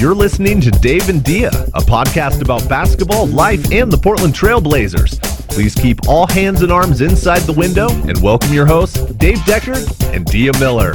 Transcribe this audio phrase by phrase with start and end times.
[0.00, 5.20] You're listening to Dave and Dia, a podcast about basketball, life, and the Portland Trailblazers.
[5.48, 10.14] Please keep all hands and arms inside the window and welcome your hosts, Dave Deckard
[10.14, 10.94] and Dia Miller.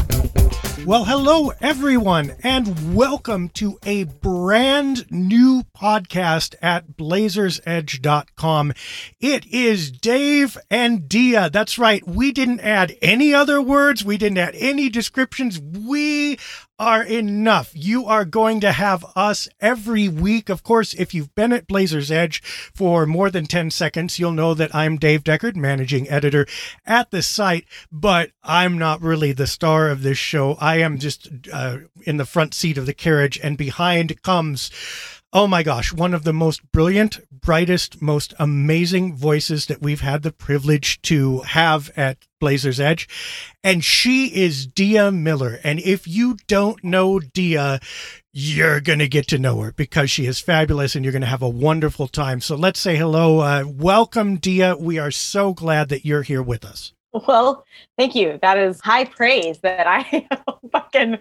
[0.86, 8.74] Well, hello, everyone, and welcome to a brand new podcast at blazersedge.com.
[9.22, 11.50] It is Dave and Dia.
[11.50, 12.06] That's right.
[12.06, 15.58] We didn't add any other words, we didn't add any descriptions.
[15.58, 16.38] We
[16.80, 17.72] are enough.
[17.74, 20.50] You are going to have us every week.
[20.50, 24.54] Of course, if you've been at Blazers Edge for more than 10 seconds, you'll know
[24.54, 26.46] that I'm Dave Deckard, managing editor
[26.86, 30.58] at the site, but I'm not really the star of this show.
[30.60, 34.72] I am just uh, in the front seat of the carriage, and behind comes
[35.36, 40.22] Oh my gosh, one of the most brilliant, brightest, most amazing voices that we've had
[40.22, 43.10] the privilege to have at Blazers Edge.
[43.64, 45.60] And she is Dia Miller.
[45.64, 47.80] And if you don't know Dia,
[48.32, 51.28] you're going to get to know her because she is fabulous and you're going to
[51.28, 52.40] have a wonderful time.
[52.40, 53.40] So let's say hello.
[53.40, 54.76] Uh, welcome, Dia.
[54.78, 56.94] We are so glad that you're here with us.
[57.14, 57.64] Well,
[57.98, 58.40] thank you.
[58.42, 60.28] That is high praise that I
[60.72, 61.20] fucking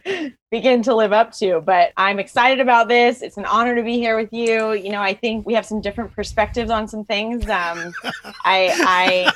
[0.51, 1.61] begin to live up to.
[1.61, 3.21] But I'm excited about this.
[3.21, 4.73] It's an honor to be here with you.
[4.73, 7.45] You know, I think we have some different perspectives on some things.
[7.45, 7.93] Um,
[8.45, 9.33] I, I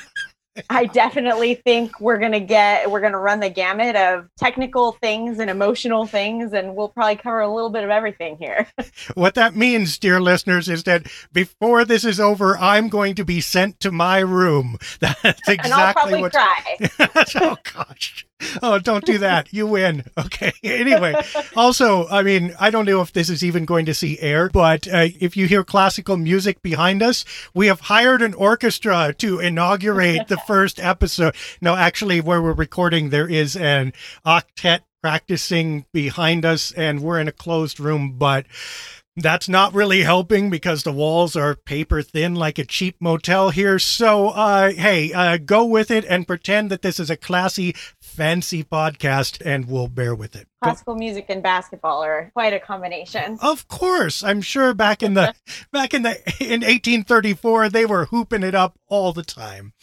[0.71, 5.51] I definitely think we're gonna get we're gonna run the gamut of technical things and
[5.51, 8.67] emotional things, and we'll probably cover a little bit of everything here.
[9.15, 13.41] what that means, dear listeners, is that before this is over, I'm going to be
[13.41, 14.79] sent to my room.
[15.01, 15.65] That's exactly what.
[15.65, 17.25] and I'll probably cry.
[17.37, 18.27] oh gosh.
[18.63, 19.53] Oh, don't do that.
[19.53, 20.05] You win.
[20.19, 20.53] Okay.
[20.67, 21.15] Anyway,
[21.57, 24.87] also, I mean, I don't know if this is even going to see air, but
[24.89, 30.29] uh, if you hear classical music behind us, we have hired an orchestra to inaugurate
[30.29, 31.35] the first episode.
[31.61, 33.93] No, actually, where we're recording, there is an
[34.25, 38.47] octet practicing behind us, and we're in a closed room, but
[39.17, 43.79] that's not really helping because the walls are paper thin like a cheap motel here.
[43.79, 47.75] So, uh, hey, uh, go with it and pretend that this is a classy,
[48.17, 50.49] fancy podcast, and we'll bear with it.
[50.63, 53.39] Classical music and basketball are quite a combination.
[53.43, 55.35] Of course, I'm sure back in the
[55.73, 59.75] back in the in 1834 they were hooping it up all the time.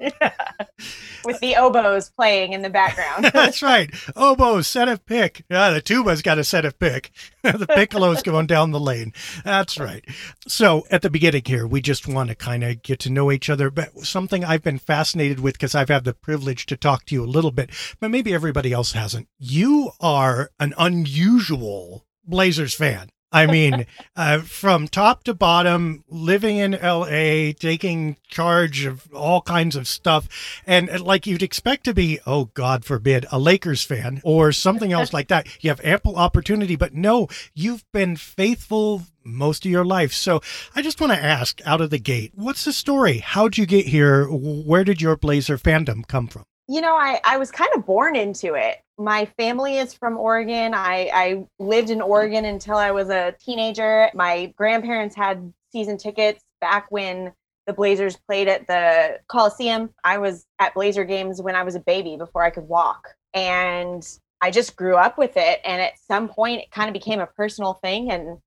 [1.24, 3.24] With the oboes playing in the background.
[3.34, 3.92] That's right.
[4.14, 5.44] Oboes, set of pick.
[5.50, 7.10] Yeah, the tuba's got a set of pick.
[7.42, 9.12] the piccolo's going down the lane.
[9.44, 10.04] That's right.
[10.46, 13.50] So at the beginning here, we just want to kind of get to know each
[13.50, 13.70] other.
[13.70, 17.24] But something I've been fascinated with because I've had the privilege to talk to you
[17.24, 17.70] a little bit,
[18.00, 19.28] but maybe everybody else hasn't.
[19.38, 23.10] You are an unusual Blazers fan.
[23.30, 29.76] I mean, uh, from top to bottom, living in LA, taking charge of all kinds
[29.76, 30.62] of stuff.
[30.66, 34.92] And uh, like you'd expect to be, oh, God forbid, a Lakers fan or something
[34.92, 35.46] else like that.
[35.62, 40.14] You have ample opportunity, but no, you've been faithful most of your life.
[40.14, 40.40] So
[40.74, 43.18] I just want to ask out of the gate, what's the story?
[43.18, 44.26] How'd you get here?
[44.26, 46.44] Where did your Blazer fandom come from?
[46.68, 50.74] You know, I, I was kind of born into it my family is from Oregon.
[50.74, 54.10] I, I lived in Oregon until I was a teenager.
[54.12, 57.32] My grandparents had season tickets back when
[57.68, 59.90] the Blazers played at the Coliseum.
[60.02, 63.08] I was at Blazer games when I was a baby before I could walk.
[63.34, 64.06] And
[64.40, 65.60] I just grew up with it.
[65.64, 68.10] And at some point, it kind of became a personal thing.
[68.10, 68.38] And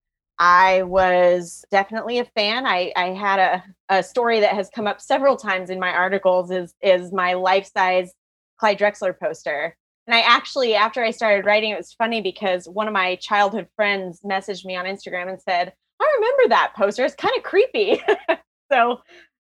[0.42, 2.66] I was definitely a fan.
[2.66, 6.50] I, I had a, a story that has come up several times in my articles
[6.50, 8.12] is is my life size
[8.60, 9.78] Clyde Drexler poster.
[10.08, 13.68] And I actually, after I started writing, it was funny because one of my childhood
[13.76, 17.06] friends messaged me on Instagram and said, I remember that poster.
[17.06, 18.02] It's kind of creepy.
[18.72, 19.00] so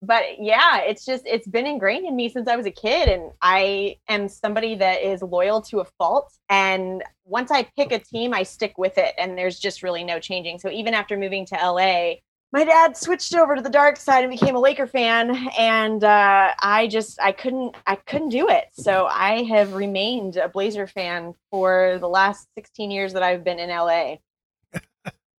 [0.06, 3.32] but yeah, it's just it's been ingrained in me since I was a kid and
[3.42, 8.34] I am somebody that is loyal to a fault and once I pick a team
[8.34, 10.58] I stick with it and there's just really no changing.
[10.58, 12.14] So even after moving to LA,
[12.52, 16.52] my dad switched over to the dark side and became a Laker fan and uh,
[16.60, 18.66] I just I couldn't I couldn't do it.
[18.72, 23.58] So I have remained a Blazer fan for the last 16 years that I've been
[23.58, 24.18] in LA.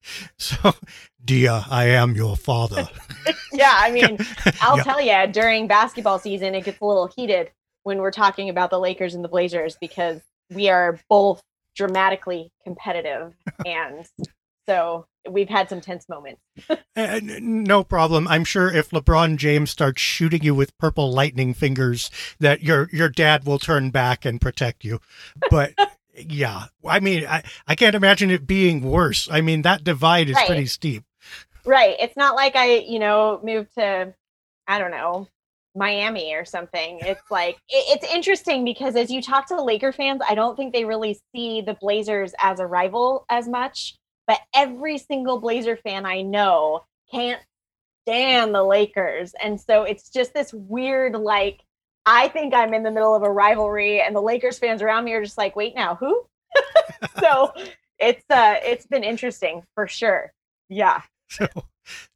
[0.38, 0.74] so
[1.24, 2.88] Dia, I am your father.
[3.54, 4.18] yeah, I mean,
[4.62, 4.84] I'll yeah.
[4.84, 7.52] tell you, during basketball season, it gets a little heated
[7.84, 10.22] when we're talking about the Lakers and the Blazers because
[10.52, 11.42] we are both
[11.76, 13.34] dramatically competitive.
[13.66, 14.08] and
[14.68, 16.42] so we've had some tense moments.
[16.96, 18.28] uh, no problem.
[18.28, 22.10] I'm sure if LeBron James starts shooting you with purple lightning fingers,
[22.40, 25.00] that your your dad will turn back and protect you.
[25.50, 25.74] But
[26.18, 29.28] yeah, I mean, I, I can't imagine it being worse.
[29.32, 30.48] I mean, that divide is right.
[30.48, 31.04] pretty steep.
[31.66, 31.96] Right.
[32.00, 34.14] It's not like I, you know, moved to,
[34.68, 35.28] I don't know,
[35.76, 37.00] Miami or something.
[37.02, 40.56] It's like, it, it's interesting because as you talk to the Laker fans, I don't
[40.56, 43.96] think they really see the Blazers as a rival as much.
[44.28, 47.42] But every single Blazer fan I know can't
[48.08, 49.34] stand the Lakers.
[49.42, 51.62] And so it's just this weird, like,
[52.06, 55.14] I think I'm in the middle of a rivalry, and the Lakers fans around me
[55.14, 56.26] are just like, wait now, who?
[57.20, 57.52] so
[58.00, 60.32] it's uh it's been interesting for sure.
[60.70, 61.02] Yeah.
[61.28, 61.48] So,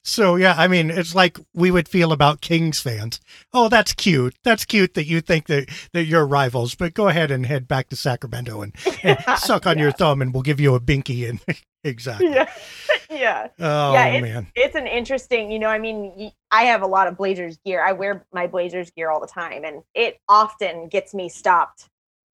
[0.04, 3.20] so yeah, I mean, it's like we would feel about Kings fans.
[3.54, 4.36] Oh, that's cute.
[4.44, 7.90] That's cute that you think that that you're rivals, but go ahead and head back
[7.90, 9.84] to Sacramento and, and suck on yeah.
[9.84, 11.30] your thumb, and we'll give you a binky.
[11.30, 11.40] And
[11.84, 12.32] exactly.
[12.32, 12.50] Yeah.
[13.10, 13.48] yeah.
[13.60, 15.52] Oh yeah, it's, man, it's an interesting.
[15.52, 17.86] You know, I mean, I have a lot of Blazers gear.
[17.86, 21.90] I wear my Blazers gear all the time, and it often gets me stopped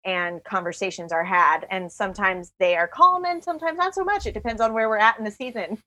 [0.05, 4.35] and conversations are had and sometimes they are calm and sometimes not so much it
[4.35, 5.81] depends on where we're at in the season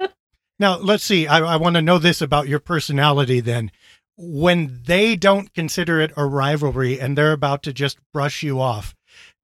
[0.59, 1.27] Now, let's see.
[1.27, 3.71] I, I want to know this about your personality then.
[4.17, 8.97] When they don't consider it a rivalry and they're about to just brush you off,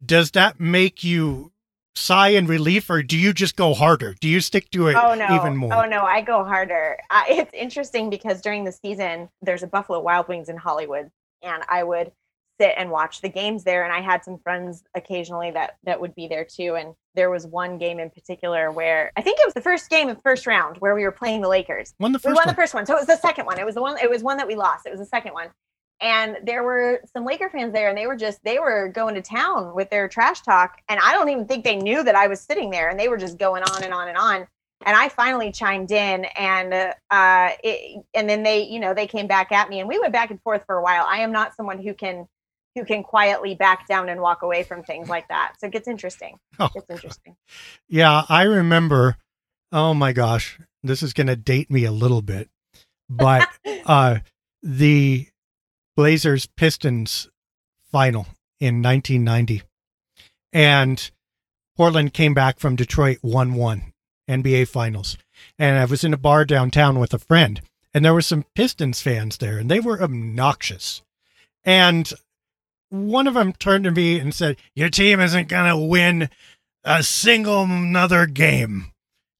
[0.04, 1.52] does that make you
[1.94, 4.16] sigh in relief or do you just go harder?
[4.20, 5.34] Do you stick to it oh, no.
[5.36, 5.72] even more?
[5.72, 6.98] Oh, no, I go harder.
[7.10, 11.10] Uh, it's interesting because during the season, there's a Buffalo Wild Wings in Hollywood,
[11.42, 12.10] and I would
[12.60, 16.14] sit and watch the games there and i had some friends occasionally that that would
[16.14, 19.54] be there too and there was one game in particular where i think it was
[19.54, 21.94] the first game of first round where we were playing the lakers.
[22.00, 22.48] Won the first we won one.
[22.48, 23.58] the first one so it was the second one.
[23.58, 24.86] It was the one it was one that we lost.
[24.86, 25.48] It was the second one.
[26.00, 29.22] And there were some laker fans there and they were just they were going to
[29.22, 32.40] town with their trash talk and i don't even think they knew that i was
[32.40, 34.46] sitting there and they were just going on and on and on.
[34.86, 36.74] And I finally chimed in, and
[37.10, 40.12] uh, it, and then they, you know, they came back at me, and we went
[40.12, 41.06] back and forth for a while.
[41.08, 42.28] I am not someone who can
[42.74, 45.54] who can quietly back down and walk away from things like that.
[45.58, 46.38] So it gets interesting.
[46.58, 47.36] Oh, it's interesting.
[47.88, 49.16] Yeah, I remember.
[49.72, 52.48] Oh my gosh, this is going to date me a little bit,
[53.10, 53.48] but
[53.86, 54.18] uh,
[54.62, 55.26] the
[55.96, 57.28] Blazers Pistons
[57.90, 58.26] final
[58.60, 59.62] in 1990,
[60.52, 61.10] and
[61.76, 63.92] Portland came back from Detroit 1 1
[64.28, 65.18] NBA Finals.
[65.58, 67.60] And I was in a bar downtown with a friend,
[67.92, 71.02] and there were some Pistons fans there, and they were obnoxious.
[71.64, 72.12] And
[72.94, 76.28] one of them turned to me and said, Your team isn't going to win
[76.84, 78.92] a single another game.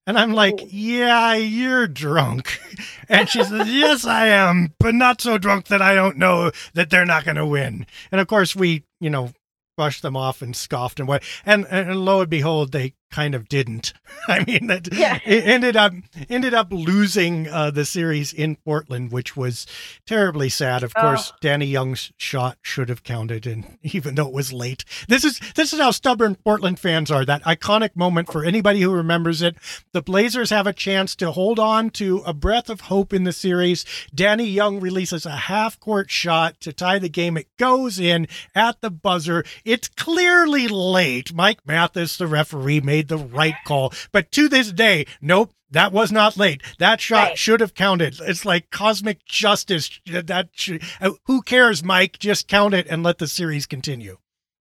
[0.07, 0.67] And I'm like, oh.
[0.69, 2.59] Yeah, you're drunk.
[3.07, 6.89] And she says, Yes, I am, but not so drunk that I don't know that
[6.89, 7.85] they're not going to win.
[8.11, 9.31] And of course, we, you know,
[9.77, 13.47] brushed them off and scoffed and what and, and lo and behold they kind of
[13.47, 13.93] didn't.
[14.27, 15.19] I mean that yeah.
[15.25, 15.93] it ended up
[16.29, 19.65] ended up losing uh, the series in portland which was
[20.05, 20.83] terribly sad.
[20.83, 21.01] Of oh.
[21.01, 24.83] course danny young's shot should have counted and even though it was late.
[25.07, 27.23] This is this is how stubborn portland fans are.
[27.23, 29.55] That iconic moment for anybody who remembers it.
[29.93, 33.31] The blazers have a chance to hold on to a breath of hope in the
[33.31, 33.85] series.
[34.13, 37.37] Danny young releases a half court shot to tie the game.
[37.37, 39.45] It goes in at the buzzer.
[39.63, 41.33] It's clearly late.
[41.33, 43.93] Mike Mathis, the referee, made the right call.
[44.11, 46.61] But to this day, nope, that was not late.
[46.79, 47.37] That shot right.
[47.37, 48.17] should have counted.
[48.21, 49.99] It's like cosmic justice.
[50.05, 52.19] That should, uh, who cares, Mike?
[52.19, 54.17] Just count it and let the series continue.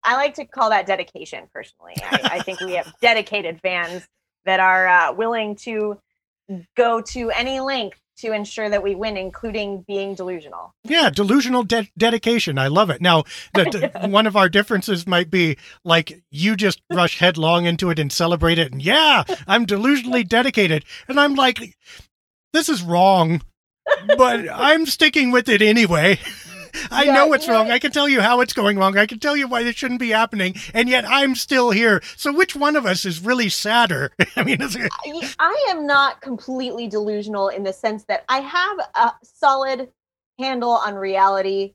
[0.03, 1.47] I like to call that dedication.
[1.53, 4.07] Personally, I, I think we have dedicated fans
[4.45, 5.99] that are uh, willing to
[6.75, 10.73] go to any length to ensure that we win, including being delusional.
[10.83, 12.57] Yeah, delusional de- dedication.
[12.57, 13.01] I love it.
[13.01, 13.23] Now,
[13.53, 17.99] the, the, one of our differences might be like you just rush headlong into it
[17.99, 18.71] and celebrate it.
[18.71, 20.85] And yeah, I'm delusionally dedicated.
[21.07, 21.77] And I'm like,
[22.53, 23.41] this is wrong,
[24.17, 26.19] but I'm sticking with it anyway.
[26.91, 27.71] I Yeah, know know- wrong.
[27.71, 28.97] I can tell you how it's going wrong.
[28.97, 30.55] I can tell you why this shouldn't be happening.
[30.73, 32.01] And yet I'm still here.
[32.17, 34.11] So which one of us is really sadder?
[34.35, 38.39] I mean, is it, I- I am not completely delusional in the sense that I
[38.39, 39.89] have a solid
[40.39, 41.73] handle on reality.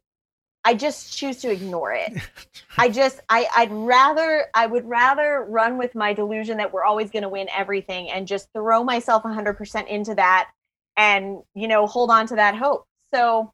[0.65, 2.13] I just choose to ignore it.
[2.79, 7.11] I just I I'd rather I would rather run with my delusion that we're always
[7.11, 10.51] going to win everything and just throw myself 100% into that
[10.97, 12.85] and you know hold on to that hope.
[13.15, 13.53] So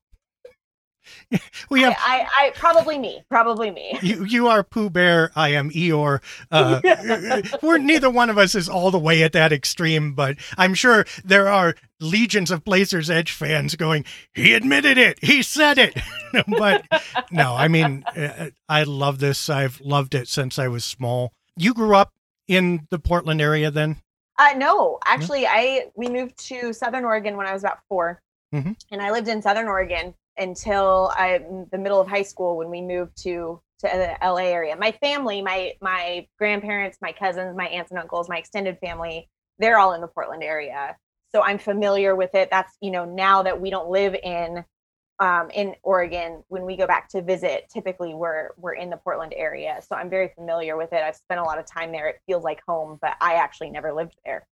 [1.70, 3.98] we have I, I, I probably me, probably me.
[4.02, 5.30] You you are Pooh Bear.
[5.36, 6.20] I am Eeyore.
[6.50, 10.74] Uh, we're neither one of us is all the way at that extreme, but I'm
[10.74, 14.04] sure there are legions of Blazers Edge fans going.
[14.34, 15.18] He admitted it.
[15.22, 15.96] He said it.
[16.58, 16.84] but
[17.30, 19.48] no, I mean, uh, I love this.
[19.48, 21.32] I've loved it since I was small.
[21.56, 22.10] You grew up
[22.48, 23.98] in the Portland area, then?
[24.38, 28.20] Uh, no, actually, I we moved to Southern Oregon when I was about 4
[28.52, 28.76] Mhm.
[28.90, 32.80] and I lived in Southern Oregon until I the middle of high school when we
[32.80, 34.76] moved to to the LA area.
[34.76, 39.78] My family, my my grandparents, my cousins, my aunts and uncles, my extended family, they're
[39.78, 40.96] all in the Portland area,
[41.34, 42.48] so I'm familiar with it.
[42.50, 44.64] That's you know now that we don't live in
[45.18, 49.32] um, in Oregon, when we go back to visit, typically we're we're in the Portland
[49.36, 51.02] area, so I'm very familiar with it.
[51.02, 52.08] I've spent a lot of time there.
[52.08, 54.46] It feels like home, but I actually never lived there.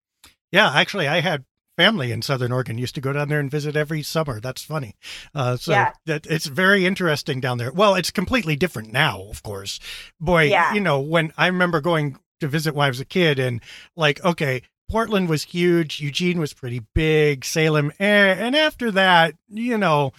[0.51, 1.45] Yeah, actually, I had
[1.77, 2.77] family in Southern Oregon.
[2.77, 4.39] Used to go down there and visit every summer.
[4.41, 4.95] That's funny.
[5.33, 5.91] Uh, so Yeah.
[6.05, 7.71] that it's very interesting down there.
[7.71, 9.79] Well, it's completely different now, of course.
[10.19, 10.73] Boy, Yeah.
[10.73, 13.61] you know, when I remember going to visit when I was a kid, and
[13.95, 14.63] like, okay.
[14.89, 15.99] Portland was huge.
[15.99, 17.43] Eugene was pretty big.
[17.43, 20.13] Salem, eh, and after that, you know,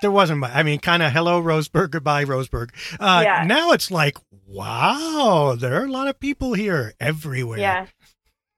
[0.00, 0.50] there wasn't much.
[0.54, 2.70] I mean, kind of hello Roseburg, goodbye Roseburg.
[2.98, 3.44] Uh, Yeah.
[3.46, 7.58] Now it's like, wow, there are a lot of people here everywhere.
[7.58, 7.86] Yeah.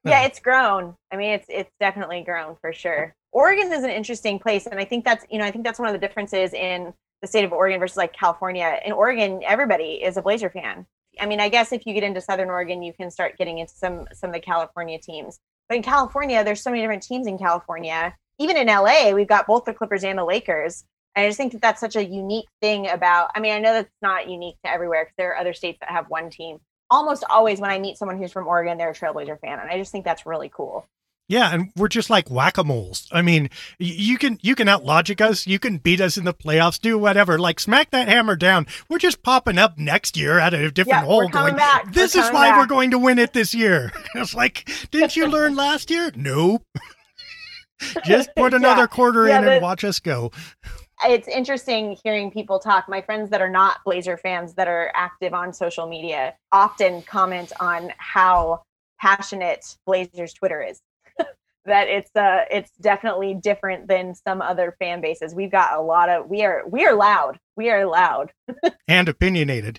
[0.04, 0.94] Yeah, it's grown.
[1.12, 3.14] I mean, it's it's definitely grown for sure.
[3.32, 5.88] Oregon is an interesting place, and I think that's you know I think that's one
[5.88, 8.80] of the differences in the state of Oregon versus like California.
[8.84, 10.86] In Oregon, everybody is a Blazer fan.
[11.20, 13.74] I mean, I guess if you get into Southern Oregon, you can start getting into
[13.74, 15.38] some some of the California teams.
[15.68, 18.14] But in California, there's so many different teams in California.
[18.38, 20.84] Even in LA, we've got both the Clippers and the Lakers.
[21.14, 23.30] And I just think that that's such a unique thing about.
[23.34, 25.90] I mean, I know that's not unique to everywhere because there are other states that
[25.90, 26.58] have one team.
[26.90, 29.78] Almost always, when I meet someone who's from Oregon, they're a Trailblazer fan, and I
[29.78, 30.86] just think that's really cool.
[31.28, 33.06] Yeah, and we're just like whack a moles.
[33.12, 36.80] I mean, you can you can outlogic us, you can beat us in the playoffs,
[36.80, 37.38] do whatever.
[37.38, 38.66] Like smack that hammer down.
[38.88, 41.18] We're just popping up next year at a different Yeah, hole.
[41.18, 41.84] we're going, back.
[41.86, 43.92] We're This is why back." we're going to win it this year.
[44.16, 46.10] it's like, didn't you learn last year?
[46.16, 46.64] Nope.
[48.04, 48.58] just put Yeah.
[48.58, 50.32] another quarter Yeah, in and watch us go.
[51.06, 52.88] It's interesting hearing people talk.
[52.88, 57.52] My friends that are not Blazer fans that are active on social media often comment
[57.60, 58.62] on how
[59.00, 60.80] passionate Blazers Twitter is.
[61.64, 65.34] that it's uh it's definitely different than some other fan bases.
[65.34, 67.38] We've got a lot of we are we are loud.
[67.56, 68.32] We are loud.
[68.88, 69.78] And opinionated.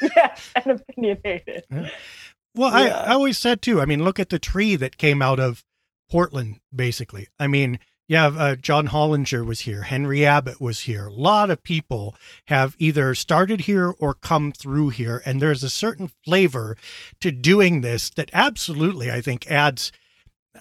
[0.00, 1.64] yeah, and opinionated.
[2.54, 3.80] Well, I, I always said too.
[3.80, 5.64] I mean, look at the tree that came out of
[6.08, 7.26] Portland, basically.
[7.40, 7.80] I mean,
[8.14, 11.06] have uh, John Hollinger was here, Henry Abbott was here.
[11.06, 12.14] A lot of people
[12.46, 16.76] have either started here or come through here, and there's a certain flavor
[17.20, 19.90] to doing this that absolutely, I think, adds.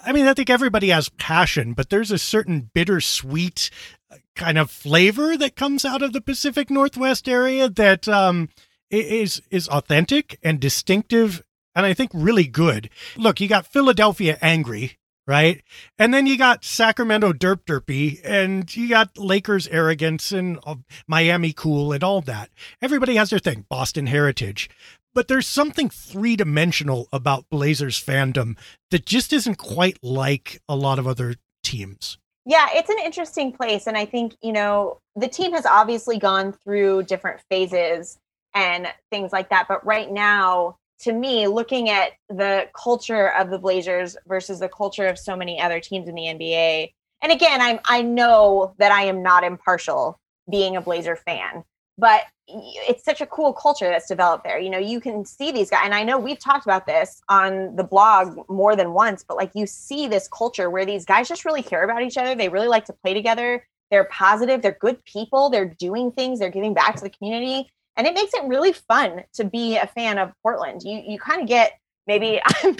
[0.03, 3.69] I mean, I think everybody has passion, but there's a certain bittersweet
[4.11, 8.49] uh, kind of flavor that comes out of the Pacific Northwest area that um,
[8.89, 11.43] is is authentic and distinctive
[11.75, 12.89] and I think really good.
[13.17, 15.63] Look, you got Philadelphia angry, right?
[15.97, 20.75] And then you got Sacramento derp derpy, and you got Lakers arrogance and uh,
[21.07, 22.49] Miami cool and all that.
[22.81, 24.69] Everybody has their thing, Boston heritage.
[25.13, 28.57] But there's something three dimensional about Blazers fandom
[28.91, 32.17] that just isn't quite like a lot of other teams.
[32.45, 33.87] Yeah, it's an interesting place.
[33.87, 38.19] And I think, you know, the team has obviously gone through different phases
[38.53, 39.67] and things like that.
[39.67, 45.07] But right now, to me, looking at the culture of the Blazers versus the culture
[45.07, 49.03] of so many other teams in the NBA, and again, I'm I know that I
[49.03, 51.63] am not impartial being a Blazer fan,
[51.97, 54.59] but it's such a cool culture that's developed there.
[54.59, 57.75] You know, you can see these guys, and I know we've talked about this on
[57.75, 61.45] the blog more than once, but like you see this culture where these guys just
[61.45, 62.35] really care about each other.
[62.35, 63.65] They really like to play together.
[63.91, 64.61] They're positive.
[64.61, 65.49] They're good people.
[65.49, 66.39] They're doing things.
[66.39, 69.87] They're giving back to the community, and it makes it really fun to be a
[69.87, 70.81] fan of Portland.
[70.83, 71.73] You you kind of get
[72.07, 72.75] maybe I'm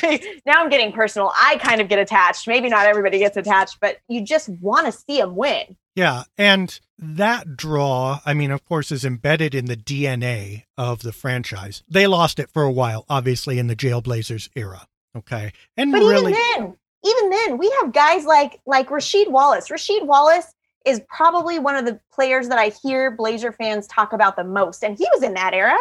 [0.45, 1.31] now I'm getting personal.
[1.39, 2.47] I kind of get attached.
[2.47, 5.75] Maybe not everybody gets attached, but you just want to see them win.
[5.95, 11.13] Yeah, and that draw, I mean, of course, is embedded in the DNA of the
[11.13, 11.83] franchise.
[11.89, 14.87] They lost it for a while, obviously, in the Jailblazers era.
[15.15, 19.69] Okay, and but really, even then, even then, we have guys like like Rasheed Wallace.
[19.69, 20.53] Rasheed Wallace
[20.85, 24.83] is probably one of the players that I hear Blazer fans talk about the most,
[24.83, 25.77] and he was in that era.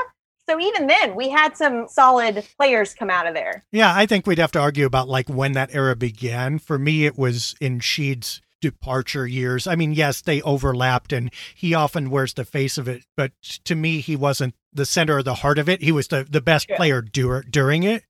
[0.48, 3.64] So even then, we had some solid players come out of there.
[3.72, 6.58] Yeah, I think we'd have to argue about like when that era began.
[6.58, 9.66] For me, it was in Sheed's departure years.
[9.66, 13.32] I mean, yes, they overlapped and he often wears the face of it, but
[13.64, 15.82] to me, he wasn't the center or the heart of it.
[15.82, 16.76] He was the, the best yeah.
[16.76, 18.04] player dur- during it.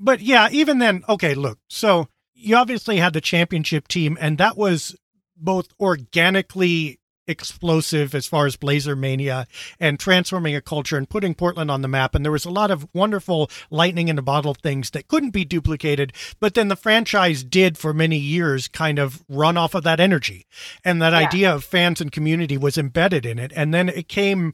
[0.00, 4.56] But yeah, even then, okay, look, so you obviously had the championship team, and that
[4.56, 4.96] was
[5.42, 9.46] both organically explosive as far as Blazer Mania
[9.78, 12.14] and transforming a culture and putting Portland on the map.
[12.14, 15.44] And there was a lot of wonderful lightning in a bottle things that couldn't be
[15.44, 16.12] duplicated.
[16.40, 20.46] But then the franchise did for many years kind of run off of that energy.
[20.84, 21.18] And that yeah.
[21.18, 23.52] idea of fans and community was embedded in it.
[23.54, 24.52] And then it came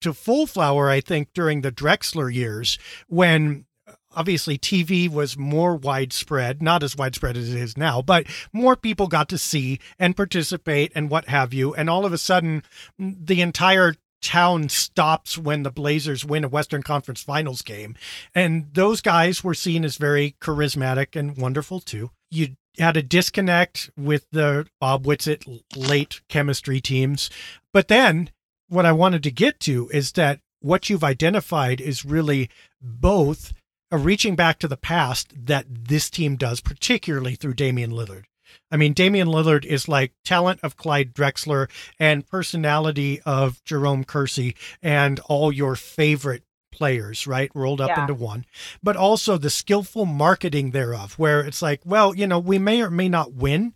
[0.00, 2.78] to full flower, I think, during the Drexler years
[3.08, 3.66] when
[4.14, 9.06] obviously TV was more widespread, not as widespread as it is now, but more people
[9.06, 11.74] got to see and participate and what have you.
[11.74, 12.62] And all of a sudden,
[12.98, 17.94] the entire town stops when the Blazers win a Western Conference Finals game.
[18.34, 22.10] And those guys were seen as very charismatic and wonderful too.
[22.30, 27.30] You had a disconnect with the Bob Whitsitt late chemistry teams.
[27.72, 28.30] But then
[28.68, 32.50] what I wanted to get to is that what you've identified is really
[32.80, 33.52] both
[33.90, 38.24] a reaching back to the past that this team does, particularly through Damian Lillard.
[38.70, 41.68] I mean, Damian Lillard is like talent of Clyde Drexler
[41.98, 47.50] and personality of Jerome Kersey and all your favorite players, right?
[47.54, 48.02] Rolled up yeah.
[48.02, 48.44] into one,
[48.82, 52.90] but also the skillful marketing thereof, where it's like, well, you know, we may or
[52.90, 53.74] may not win,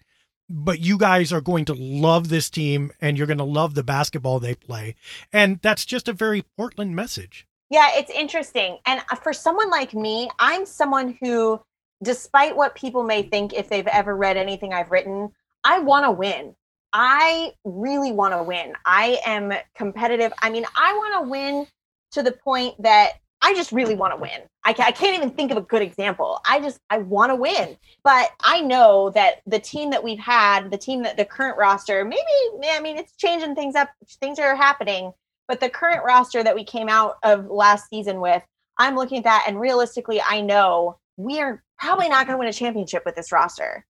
[0.49, 3.83] but you guys are going to love this team and you're going to love the
[3.83, 4.94] basketball they play.
[5.33, 7.47] And that's just a very Portland message.
[7.71, 8.78] Yeah, it's interesting.
[8.87, 11.61] And uh, for someone like me, I'm someone who,
[12.02, 15.30] despite what people may think if they've ever read anything I've written,
[15.64, 16.54] I want to win.
[16.92, 18.75] I really want to win.
[18.85, 20.33] I am competitive.
[20.40, 21.67] I mean, I want to win
[22.12, 24.43] to the point that I just really want to win.
[24.65, 26.41] I, I can't even think of a good example.
[26.47, 27.76] I just, I want to win.
[28.04, 32.04] But I know that the team that we've had, the team that the current roster,
[32.04, 32.23] maybe,
[32.71, 33.91] I mean, it's changing things up.
[34.21, 35.12] Things are happening
[35.49, 38.43] but the current roster that we came out of last season with,
[38.78, 42.49] I'm looking at that and realistically, I know we are probably not going to win
[42.49, 43.85] a championship with this roster.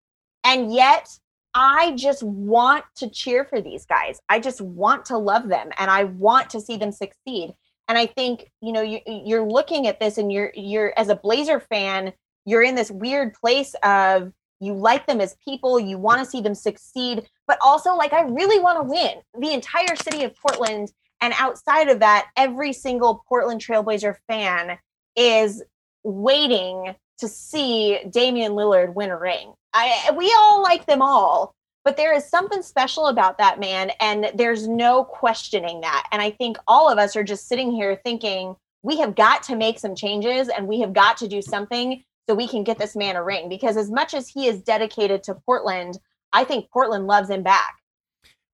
[0.45, 1.09] And yet,
[1.55, 4.21] I just want to cheer for these guys.
[4.29, 7.55] I just want to love them and I want to see them succeed.
[7.87, 11.17] And I think, you know, you, you're looking at this and you're, you're, as a
[11.17, 12.13] Blazer fan,
[12.45, 16.41] you're in this weird place of you like them as people, you want to see
[16.41, 19.19] them succeed, but also like, I really want to win.
[19.39, 20.93] The entire city of Portland
[21.25, 24.77] and outside of that, every single Portland Trailblazer fan
[25.17, 25.63] is
[26.03, 29.55] waiting to see Damian Lillard win a ring.
[29.73, 34.33] I we all like them all, but there is something special about that man and
[34.35, 36.07] there's no questioning that.
[36.13, 39.57] And I think all of us are just sitting here thinking we have got to
[39.57, 42.95] make some changes and we have got to do something so we can get this
[42.95, 45.99] man a ring because as much as he is dedicated to Portland,
[46.35, 47.77] I think Portland loves him back.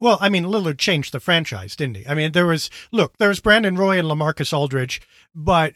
[0.01, 2.07] Well, I mean, Lillard changed the franchise, didn't he?
[2.07, 5.01] I mean, there was look, there was Brandon Roy and Lamarcus Aldridge,
[5.35, 5.75] but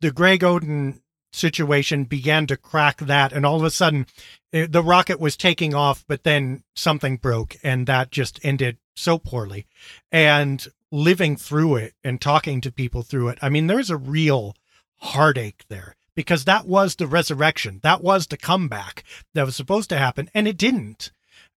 [0.00, 1.00] the Greg Oden
[1.32, 4.06] situation began to crack that, and all of a sudden,
[4.52, 8.78] it, eh, the rocket was taking off, but then something broke, and that just ended
[8.94, 9.66] so poorly.
[10.12, 14.54] And living through it and talking to people through it, I mean, there's a real
[14.98, 19.98] heartache there because that was the resurrection, that was the comeback that was supposed to
[19.98, 21.10] happen, and it didn't.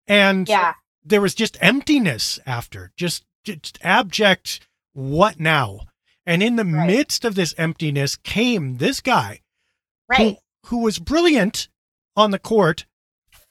[0.07, 5.81] And yeah there was just emptiness after, just, just abject what now?
[6.25, 6.87] And in the right.
[6.87, 9.41] midst of this emptiness came this guy
[10.07, 10.37] right.
[10.63, 11.67] who, who was brilliant
[12.15, 12.85] on the court,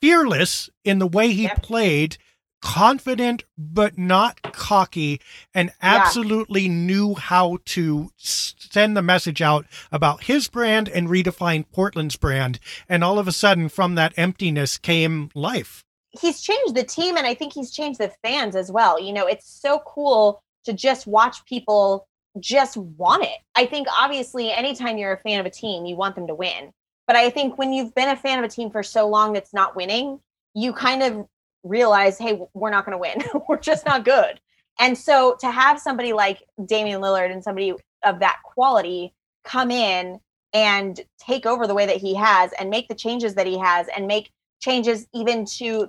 [0.00, 1.62] fearless in the way he yep.
[1.62, 2.18] played,
[2.60, 5.20] confident but not cocky,
[5.54, 6.72] and absolutely yeah.
[6.72, 12.58] knew how to send the message out about his brand and redefine Portland's brand.
[12.88, 17.26] And all of a sudden, from that emptiness came life he's changed the team and
[17.26, 19.00] I think he's changed the fans as well.
[19.00, 22.06] You know, it's so cool to just watch people
[22.40, 23.38] just want it.
[23.54, 26.72] I think obviously anytime you're a fan of a team, you want them to win.
[27.06, 29.54] But I think when you've been a fan of a team for so long that's
[29.54, 30.20] not winning,
[30.54, 31.26] you kind of
[31.62, 33.42] realize, hey, we're not going to win.
[33.48, 34.40] we're just not good.
[34.78, 40.20] And so to have somebody like Damian Lillard and somebody of that quality come in
[40.52, 43.88] and take over the way that he has and make the changes that he has
[43.94, 45.88] and make changes even to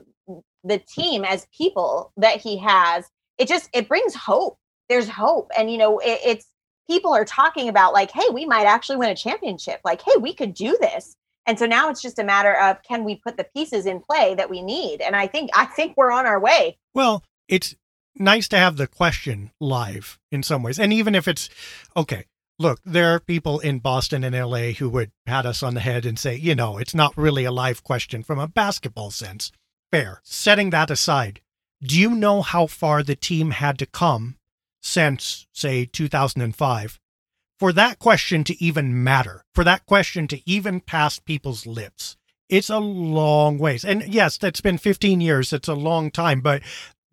[0.64, 3.10] the team as people that he has.
[3.38, 4.58] It just it brings hope.
[4.90, 5.52] There's hope.
[5.58, 6.48] And you know it, it's
[6.90, 9.80] people are talking about like hey we might actually win a championship.
[9.84, 11.16] Like hey we could do this.
[11.46, 14.36] And so now it's just a matter of can we put the pieces in play
[14.36, 15.02] that we need?
[15.02, 16.78] And i think i think we're on our way.
[16.94, 17.76] Well it's
[18.16, 20.78] nice to have the question live in some ways.
[20.78, 21.50] And even if it's
[21.96, 22.26] okay
[22.60, 26.06] look, there are people in Boston and LA who would pat us on the head
[26.06, 29.52] and say, you know, it's not really a live question from a basketball sense.
[29.92, 30.20] Fair.
[30.24, 31.42] Setting that aside,
[31.82, 34.36] do you know how far the team had to come
[34.82, 37.00] since, say, 2005
[37.58, 42.18] for that question to even matter, for that question to even pass people's lips?
[42.50, 43.86] It's a long ways.
[43.86, 45.54] And yes, that's been 15 years.
[45.54, 46.62] It's a long time, but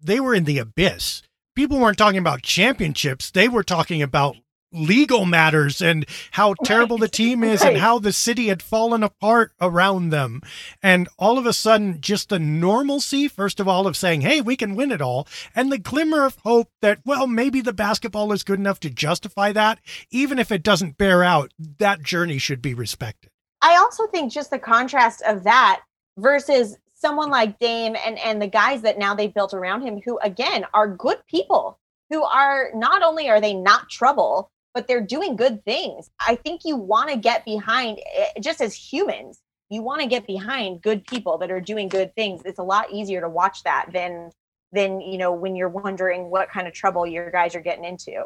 [0.03, 1.23] they were in the abyss.
[1.55, 3.31] People weren't talking about championships.
[3.31, 4.37] They were talking about
[4.73, 7.73] legal matters and how terrible the team is right.
[7.73, 10.41] and how the city had fallen apart around them.
[10.83, 14.57] And all of a sudden, just the normalcy, first of all, of saying, hey, we
[14.57, 18.43] can win it all, and the glimmer of hope that, well, maybe the basketball is
[18.43, 19.79] good enough to justify that.
[20.11, 23.31] Even if it doesn't bear out, that journey should be respected.
[23.63, 25.83] I also think just the contrast of that
[26.19, 30.19] versus someone like Dame and, and the guys that now they've built around him who,
[30.19, 31.79] again, are good people
[32.11, 36.11] who are not only are they not trouble, but they're doing good things.
[36.21, 40.27] I think you want to get behind, eh, just as humans, you want to get
[40.27, 42.43] behind good people that are doing good things.
[42.45, 44.33] It's a lot easier to watch that than
[44.73, 48.25] than you know when you're wondering what kind of trouble your guys are getting into.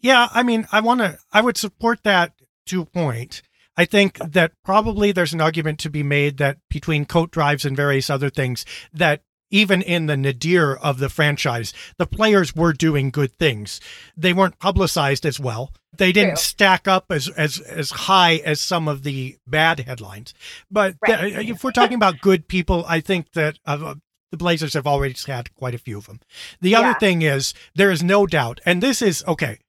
[0.00, 2.32] Yeah, I mean, I want to I would support that
[2.66, 3.42] to point.
[3.76, 7.76] I think that probably there's an argument to be made that between coat drives and
[7.76, 9.22] various other things that
[9.54, 13.80] even in the nadir of the franchise, the players were doing good things.
[14.16, 15.70] They weren't publicized as well.
[15.96, 16.42] They didn't True.
[16.42, 20.34] stack up as, as as high as some of the bad headlines.
[20.72, 21.32] But right.
[21.32, 23.94] th- if we're talking about good people, I think that uh,
[24.32, 26.18] the Blazers have already had quite a few of them.
[26.60, 26.80] The yeah.
[26.80, 29.60] other thing is there is no doubt, and this is okay.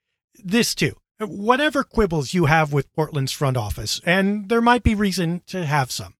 [0.43, 0.95] This too.
[1.19, 5.91] Whatever quibbles you have with Portland's front office, and there might be reason to have
[5.91, 6.15] some,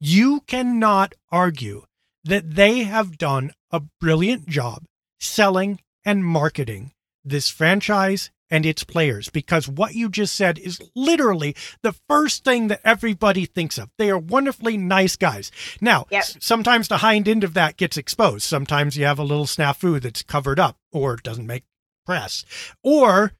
[0.00, 1.84] you cannot argue
[2.24, 4.84] that they have done a brilliant job
[5.20, 6.92] selling and marketing
[7.24, 12.68] this franchise and its players because what you just said is literally the first thing
[12.68, 13.88] that everybody thinks of.
[13.96, 15.50] They are wonderfully nice guys.
[15.80, 16.24] Now, yep.
[16.24, 18.42] sometimes the hind end of that gets exposed.
[18.42, 21.64] Sometimes you have a little snafu that's covered up or doesn't make
[22.04, 22.44] press.
[22.82, 23.32] Or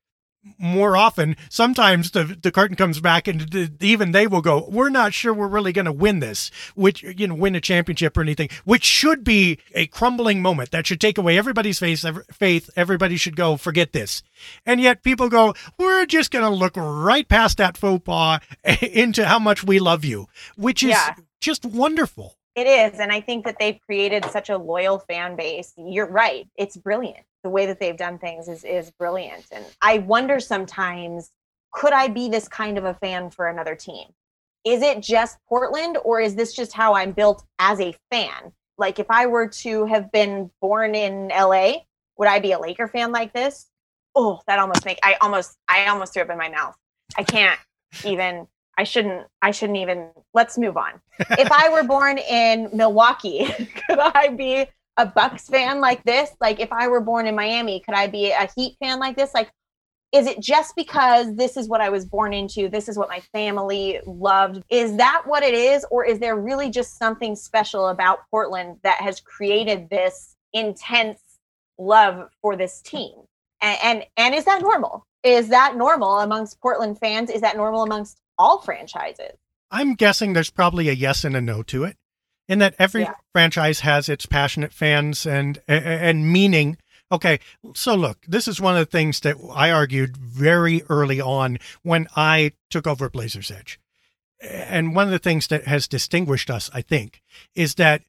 [0.59, 4.89] more often, sometimes the, the curtain comes back and the, even they will go, we're
[4.89, 8.23] not sure we're really going to win this, which, you know, win a championship or
[8.23, 12.05] anything, which should be a crumbling moment that should take away everybody's faith.
[12.33, 12.71] faith.
[12.77, 14.23] Everybody should go, forget this.
[14.67, 18.41] And yet people go, we're just going to look right past that faux pas
[18.83, 20.27] into how much we love you,
[20.57, 21.15] which is yeah.
[21.41, 22.37] just wonderful.
[22.55, 23.01] It is.
[23.01, 25.73] And I think that they've created such a loyal fan base.
[25.77, 26.47] You're right.
[26.57, 27.25] It's brilliant.
[27.43, 29.47] The way that they've done things is, is brilliant.
[29.51, 31.31] And I wonder sometimes
[31.73, 34.09] could I be this kind of a fan for another team?
[34.65, 38.53] Is it just Portland or is this just how I'm built as a fan?
[38.79, 41.79] Like if I were to have been born in LA,
[42.19, 43.67] would I be a Laker fan like this?
[44.15, 46.77] Oh, that almost make I almost I almost threw up in my mouth.
[47.17, 47.59] I can't
[48.05, 48.47] even
[48.79, 51.01] I shouldn't I shouldn't even let's move on.
[51.19, 53.47] if I were born in Milwaukee,
[53.87, 56.31] could I be a Bucks fan like this?
[56.41, 59.33] Like if I were born in Miami, could I be a Heat fan like this?
[59.35, 59.51] Like
[60.13, 62.69] is it just because this is what I was born into?
[62.69, 64.63] This is what my family loved?
[64.69, 69.01] Is that what it is or is there really just something special about Portland that
[69.01, 71.19] has created this intense
[71.79, 73.15] love for this team?
[73.63, 75.07] And and, and is that normal?
[75.23, 77.31] Is that normal amongst Portland fans?
[77.31, 79.39] Is that normal amongst all franchises.
[79.71, 81.97] I'm guessing there's probably a yes and a no to it,
[82.49, 83.15] in that every yeah.
[83.33, 86.77] franchise has its passionate fans and and meaning.
[87.11, 87.41] Okay,
[87.75, 92.07] so look, this is one of the things that I argued very early on when
[92.17, 93.79] I took over Blazers Edge.
[94.41, 97.21] And one of the things that has distinguished us, I think,
[97.55, 98.03] is that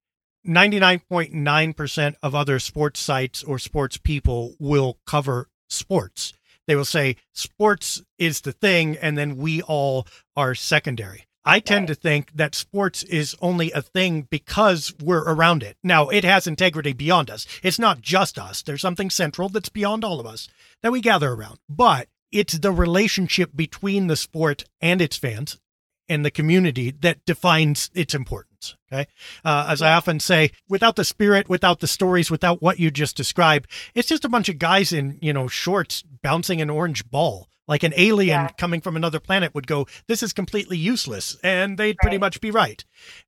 [0.47, 6.33] 99.9% of other sports sites or sports people will cover sports
[6.67, 11.25] they will say sports is the thing and then we all are secondary.
[11.45, 15.77] I tend to think that sports is only a thing because we're around it.
[15.83, 17.45] Now, it has integrity beyond us.
[17.61, 18.61] It's not just us.
[18.61, 20.47] There's something central that's beyond all of us
[20.81, 21.59] that we gather around.
[21.67, 25.59] But it's the relationship between the sport and its fans
[26.07, 28.52] and the community that defines its importance.
[28.63, 28.77] Sports.
[28.91, 29.07] Okay.
[29.43, 33.15] Uh, as I often say, without the spirit, without the stories, without what you just
[33.17, 37.47] described, it's just a bunch of guys in, you know, shorts bouncing an orange ball.
[37.65, 38.47] Like an alien Yeah.
[38.57, 41.37] coming from another planet would go, this is completely useless.
[41.45, 42.83] And they'd pretty much be right.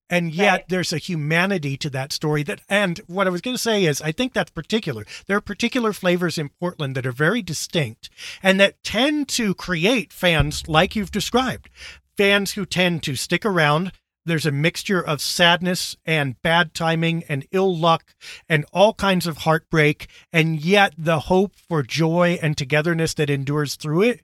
[0.09, 0.63] And yet Right.
[0.67, 4.01] there's a humanity to that story that, and what I was going to say is,
[4.01, 5.05] I think that's particular.
[5.25, 8.09] There are particular flavors in Portland that are very distinct
[8.43, 11.69] and that tend to create fans like you've described
[12.17, 13.93] fans who tend to stick around.
[14.25, 18.15] There's a mixture of sadness and bad timing and ill luck
[18.49, 23.75] and all kinds of heartbreak, and yet the hope for joy and togetherness that endures
[23.75, 24.21] through it.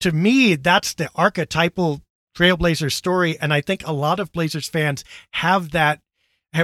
[0.00, 2.00] To me, that's the archetypal
[2.36, 3.38] Trailblazer story.
[3.40, 6.00] And I think a lot of Blazers fans have that,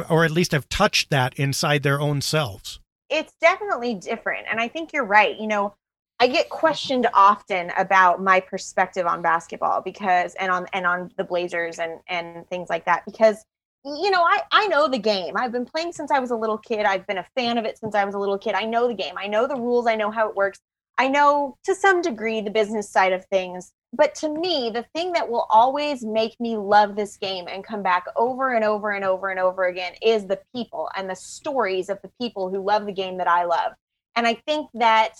[0.09, 2.81] or at least have touched that inside their own selves.
[3.09, 5.74] it's definitely different and i think you're right you know
[6.20, 11.24] i get questioned often about my perspective on basketball because and on and on the
[11.24, 13.44] blazers and and things like that because
[13.85, 15.35] you know i i know the game.
[15.37, 16.85] I've been playing since i was a little kid.
[16.85, 18.54] I've been a fan of it since i was a little kid.
[18.54, 19.14] I know the game.
[19.16, 19.87] I know the rules.
[19.87, 20.61] I know how it works.
[20.98, 23.72] I know to some degree the business side of things.
[23.92, 27.83] But to me the thing that will always make me love this game and come
[27.83, 31.88] back over and over and over and over again is the people and the stories
[31.88, 33.72] of the people who love the game that i love.
[34.14, 35.14] And i think that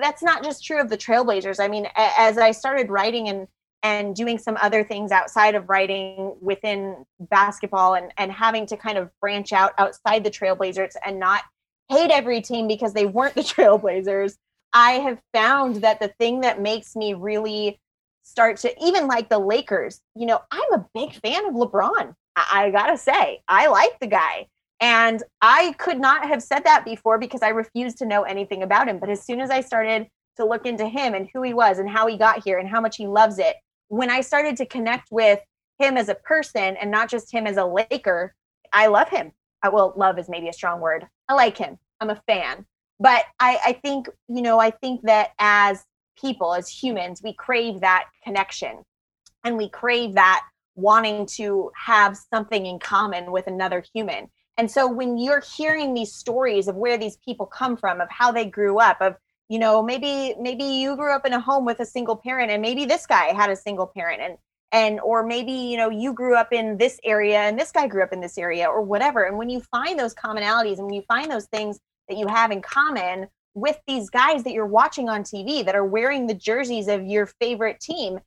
[0.00, 1.60] that's not just true of the trailblazers.
[1.60, 3.46] I mean as i started writing and
[3.82, 8.98] and doing some other things outside of writing within basketball and and having to kind
[8.98, 11.42] of branch out outside the trailblazers and not
[11.88, 14.36] hate every team because they weren't the trailblazers
[14.72, 17.78] i have found that the thing that makes me really
[18.22, 22.14] start to even like the lakers you know i'm a big fan of lebron.
[22.34, 24.48] I, I gotta say i like the guy
[24.80, 28.88] and I could not have said that before because I refused to know anything about
[28.88, 28.98] him.
[28.98, 31.88] But as soon as I started to look into him and who he was and
[31.88, 33.56] how he got here and how much he loves it,
[33.88, 35.40] when I started to connect with
[35.78, 38.34] him as a person and not just him as a Laker,
[38.72, 39.32] I love him.
[39.62, 41.06] I well, love is maybe a strong word.
[41.28, 41.78] I like him.
[42.00, 42.66] I'm a fan.
[43.00, 45.84] But I, I think, you know, I think that as
[46.18, 48.82] people, as humans, we crave that connection
[49.44, 50.42] and we crave that
[50.74, 54.28] wanting to have something in common with another human.
[54.58, 58.32] And so when you're hearing these stories of where these people come from, of how
[58.32, 59.16] they grew up, of
[59.48, 62.60] you know maybe maybe you grew up in a home with a single parent and
[62.60, 64.36] maybe this guy had a single parent and
[64.72, 68.02] and or maybe you know you grew up in this area and this guy grew
[68.02, 69.24] up in this area or whatever.
[69.24, 72.50] And when you find those commonalities and when you find those things that you have
[72.50, 76.88] in common with these guys that you're watching on TV that are wearing the jerseys
[76.88, 78.18] of your favorite team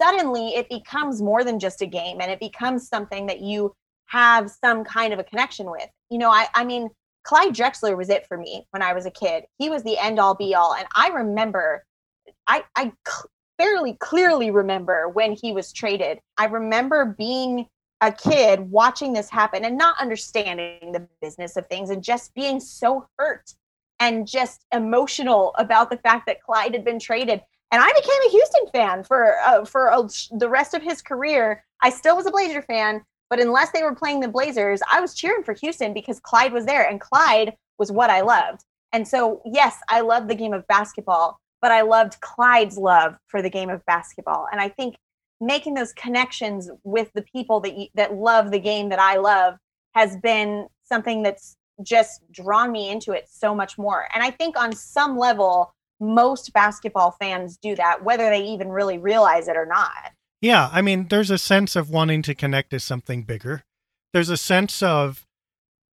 [0.00, 3.74] suddenly it becomes more than just a game and it becomes something that you
[4.14, 5.88] have some kind of a connection with.
[6.08, 6.88] You know, I, I mean,
[7.24, 9.44] Clyde Drexler was it for me when I was a kid.
[9.58, 10.74] He was the end all be all.
[10.74, 11.84] And I remember,
[12.46, 16.20] I, I cl- fairly clearly remember when he was traded.
[16.38, 17.66] I remember being
[18.00, 22.60] a kid watching this happen and not understanding the business of things and just being
[22.60, 23.52] so hurt
[23.98, 27.40] and just emotional about the fact that Clyde had been traded.
[27.72, 29.90] And I became a Houston fan for uh, for
[30.38, 31.64] the rest of his career.
[31.82, 35.14] I still was a Blazer fan, but unless they were playing the Blazers, I was
[35.14, 38.64] cheering for Houston because Clyde was there and Clyde was what I loved.
[38.92, 43.42] And so, yes, I love the game of basketball, but I loved Clyde's love for
[43.42, 44.46] the game of basketball.
[44.52, 44.96] And I think
[45.40, 49.56] making those connections with the people that you, that love the game that I love
[49.94, 54.06] has been something that's just drawn me into it so much more.
[54.14, 58.98] And I think on some level most basketball fans do that whether they even really
[58.98, 60.12] realize it or not.
[60.44, 63.64] Yeah, I mean, there's a sense of wanting to connect to something bigger.
[64.12, 65.26] There's a sense of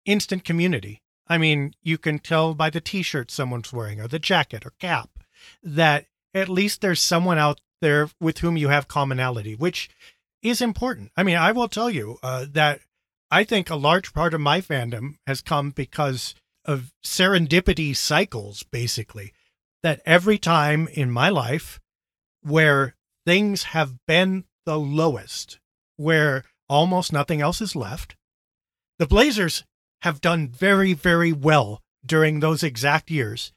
[0.05, 1.01] instant community.
[1.27, 4.71] I mean, you can tell by the t shirt someone's wearing or the jacket or
[4.79, 5.09] cap
[5.61, 9.89] that at least there's someone out there with whom you have commonality, which
[10.41, 11.11] is important.
[11.17, 12.79] I mean, I will tell you uh, that
[13.29, 19.33] I think a large part of my fandom has come because of serendipity cycles, basically.
[19.83, 21.81] That every time in my life
[22.43, 22.95] where
[23.27, 25.59] things have been the lowest,
[25.97, 28.15] where almost nothing else is left,
[28.99, 29.65] the Blazers
[30.03, 33.51] have done very, very well during those exact years.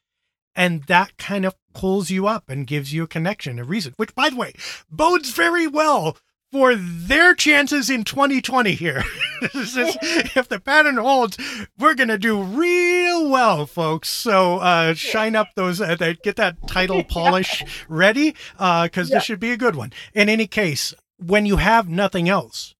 [0.56, 4.12] And that kind of pulls you up and gives you a connection, a reason, which,
[4.16, 4.54] by the way,
[4.90, 6.16] bodes very well
[6.52, 9.04] for their chances in 2020 here.
[9.42, 11.38] If the pattern holds,
[11.78, 14.08] we're going to do real well, folks.
[14.10, 19.40] So uh, shine up those, uh, that- get that title polish ready because this should
[19.40, 19.92] be a good one.
[20.14, 22.74] In any case, when you have nothing else,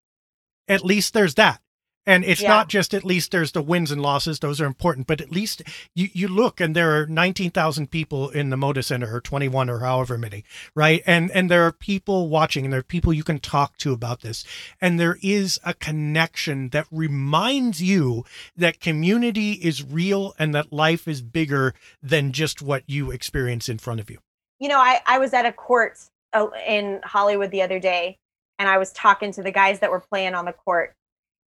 [0.68, 1.60] at least there's that.
[2.06, 2.48] And it's Yeah.
[2.48, 5.06] not just at least there's the wins and losses; those are important.
[5.06, 5.62] But at least
[5.94, 9.48] you you look and there are nineteen thousand people in the Moda Center, or twenty
[9.48, 11.02] one, or however many, right?
[11.06, 14.22] And and there are people watching, and there are people you can talk to about
[14.22, 14.44] this,
[14.80, 18.24] and there is a connection that reminds you
[18.56, 23.78] that community is real and that life is bigger than just what you experience in
[23.78, 24.18] front of you.
[24.58, 25.98] you know, I, I was at a court
[26.32, 28.18] uh, in Hollywood the other day
[28.58, 30.94] and I was talking to the guys that were playing on the court.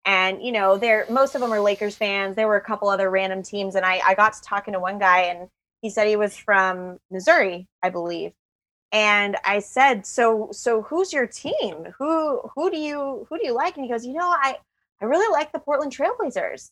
[0.05, 2.35] And, you know, they're most of them are Lakers fans.
[2.35, 3.75] There were a couple other random teams.
[3.75, 5.49] And I, I got to talking to one guy and
[5.81, 8.33] he said he was from Missouri, I believe.
[8.91, 11.93] And I said, So so who's your team?
[11.97, 13.75] Who who do you who do you like?
[13.75, 14.57] And he goes, you know, I,
[15.01, 16.69] I really like the Portland Trailblazers.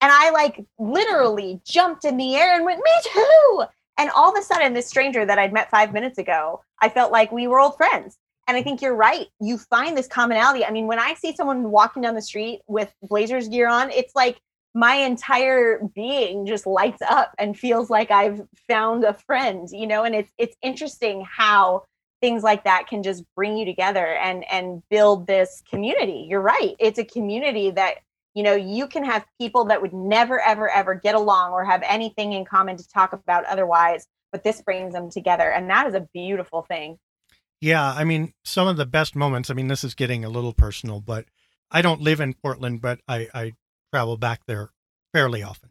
[0.00, 3.64] And I like literally jumped in the air and went, Me too.
[3.96, 7.12] And all of a sudden, this stranger that I'd met five minutes ago, I felt
[7.12, 8.18] like we were old friends.
[8.46, 9.26] And I think you're right.
[9.40, 10.64] You find this commonality.
[10.64, 14.14] I mean, when I see someone walking down the street with Blazers gear on, it's
[14.14, 14.38] like
[14.74, 20.04] my entire being just lights up and feels like I've found a friend, you know,
[20.04, 21.84] and it's it's interesting how
[22.20, 26.26] things like that can just bring you together and and build this community.
[26.28, 26.74] You're right.
[26.78, 27.98] It's a community that
[28.34, 31.82] you know you can have people that would never ever ever get along or have
[31.86, 35.94] anything in common to talk about otherwise but this brings them together and that is
[35.94, 36.98] a beautiful thing
[37.64, 39.48] Yeah, I mean, some of the best moments.
[39.48, 41.24] I mean, this is getting a little personal, but
[41.70, 43.52] I don't live in Portland, but I, I
[43.90, 44.68] travel back there
[45.14, 45.70] fairly often.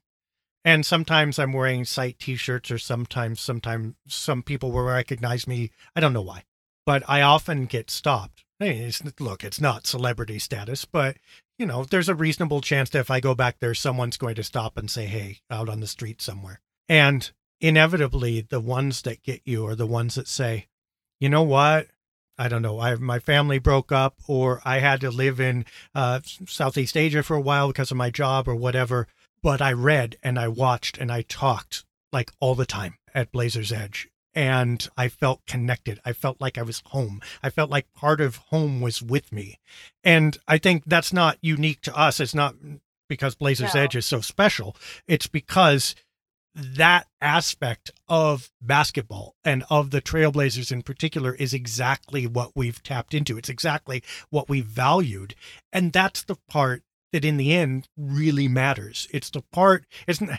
[0.66, 5.70] And sometimes I'm wearing site T-shirts, or sometimes, sometimes some people will recognize me.
[5.96, 6.46] I don't know why,
[6.84, 8.44] but I often get stopped.
[8.58, 11.18] Hey, it's, look, it's not celebrity status, but
[11.60, 14.44] you know, there's a reasonable chance that if I go back there, someone's going to
[14.44, 16.60] stop and say, "Hey," out on the street somewhere.
[16.90, 17.30] And
[17.62, 20.70] inevitably, the ones that get you are the ones that say,
[21.24, 21.88] "You know what?
[22.38, 22.82] I don't know.
[22.82, 25.64] I my family broke up, or I had to live in
[25.96, 29.08] uh, Southeast Asia for a while because of my job or whatever.
[29.42, 33.72] But I read and I watched and I talked like all the time at Blazer's
[33.72, 36.02] Edge, and I felt connected.
[36.04, 37.22] I felt like I was home.
[37.42, 39.60] I felt like part of home was with me,
[40.04, 42.20] and I think that's not unique to us.
[42.20, 42.56] It's not
[43.08, 43.80] because Blazer's No.
[43.80, 44.76] Edge is so special.
[45.08, 45.96] It's because
[46.56, 53.14] that aspect of basketball and of the Trailblazers in particular is exactly what we've tapped
[53.14, 53.38] into.
[53.38, 55.36] It's exactly what we valued.
[55.72, 59.08] And that's the part that in the end really matters.
[59.12, 60.30] It's the part, isn't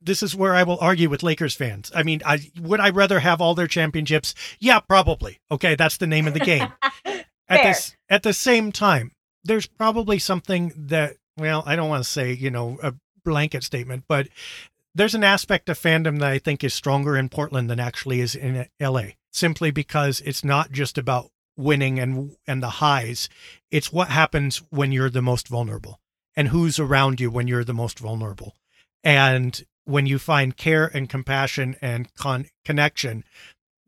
[0.00, 1.90] this is where I will argue with Lakers fans.
[1.94, 4.34] I mean, I would I rather have all their championships?
[4.58, 5.40] Yeah, probably.
[5.50, 6.72] Okay, that's the name of the game.
[7.48, 9.12] at this at the same time,
[9.44, 14.04] there's probably something that well, I don't want to say, you know, a blanket statement,
[14.08, 14.28] but
[14.96, 18.34] there's an aspect of fandom that I think is stronger in Portland than actually is
[18.34, 23.28] in LA, simply because it's not just about winning and and the highs.
[23.70, 26.00] It's what happens when you're the most vulnerable
[26.34, 28.54] and who's around you when you're the most vulnerable.
[29.04, 33.24] And when you find care and compassion and con- connection,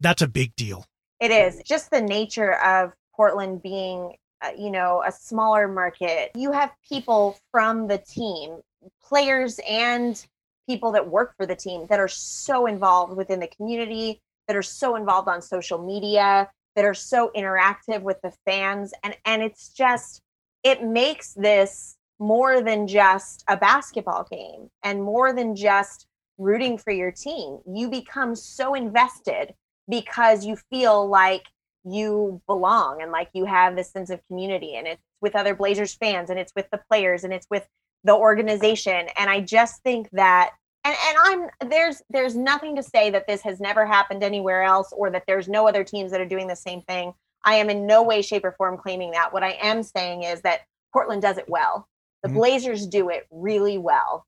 [0.00, 0.84] that's a big deal.
[1.20, 6.32] It is just the nature of Portland being, uh, you know, a smaller market.
[6.36, 8.60] You have people from the team,
[9.02, 10.24] players and
[10.68, 14.62] people that work for the team that are so involved within the community, that are
[14.62, 18.92] so involved on social media, that are so interactive with the fans.
[19.02, 20.20] And and it's just
[20.62, 26.92] it makes this more than just a basketball game and more than just rooting for
[26.92, 27.58] your team.
[27.66, 29.54] You become so invested
[29.88, 31.44] because you feel like
[31.84, 34.74] you belong and like you have this sense of community.
[34.74, 37.66] And it's with other Blazers fans and it's with the players and it's with
[38.04, 39.08] the organization.
[39.16, 40.50] And I just think that
[40.84, 44.92] and and I'm there's there's nothing to say that this has never happened anywhere else
[44.96, 47.14] or that there's no other teams that are doing the same thing.
[47.44, 49.32] I am in no way shape or form claiming that.
[49.32, 50.62] What I am saying is that
[50.92, 51.88] Portland does it well.
[52.22, 52.34] The Mhm.
[52.34, 54.26] Blazers do it really well.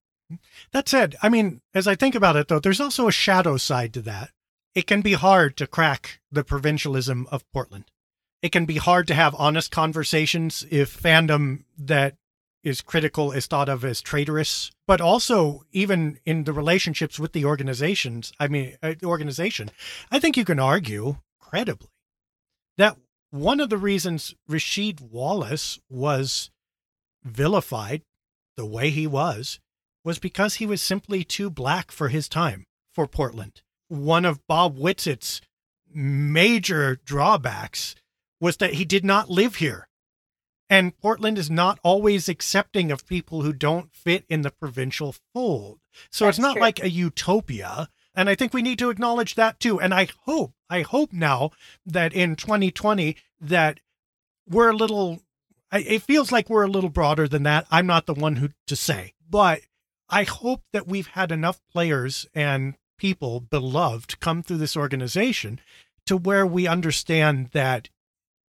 [0.71, 3.93] That said, I mean, as I think about it, though, there's also a shadow side
[3.95, 4.31] to that.
[4.77, 7.91] It can be hard to crack the provincialism of Portland.
[8.41, 12.15] It can be hard to have honest conversations if fandom that
[12.63, 14.71] is critical is thought of as traitorous.
[14.87, 19.71] But also, even in the relationships with the organizations, I mean, uh, the organization,
[20.11, 21.89] I think you can argue credibly
[22.77, 22.97] that
[23.31, 26.51] one of the reasons Rasheed Wallace was
[27.23, 28.03] vilified
[28.57, 29.61] the way he was
[30.05, 33.63] was because he was simply too black for his time for Portland.
[33.89, 35.41] One of Bob Whitsitt's
[35.93, 37.95] major drawbacks
[38.41, 39.89] was that he did not live here.
[40.71, 45.81] And Portland is not always accepting of people who don't fit in the provincial fold.
[46.11, 46.63] So it's not true.
[46.63, 47.89] like a utopia.
[48.15, 49.81] And I think we need to acknowledge that too.
[49.81, 51.51] And I hope, I hope now
[51.85, 53.81] that in 2020 that
[54.49, 55.21] we're a little
[55.73, 57.67] I, it feels like we're a little broader than that.
[57.71, 59.61] I'm not the one who to say, but
[60.09, 65.61] I hope that we've had enough players and people beloved come through this organization
[66.07, 67.89] to where we understand that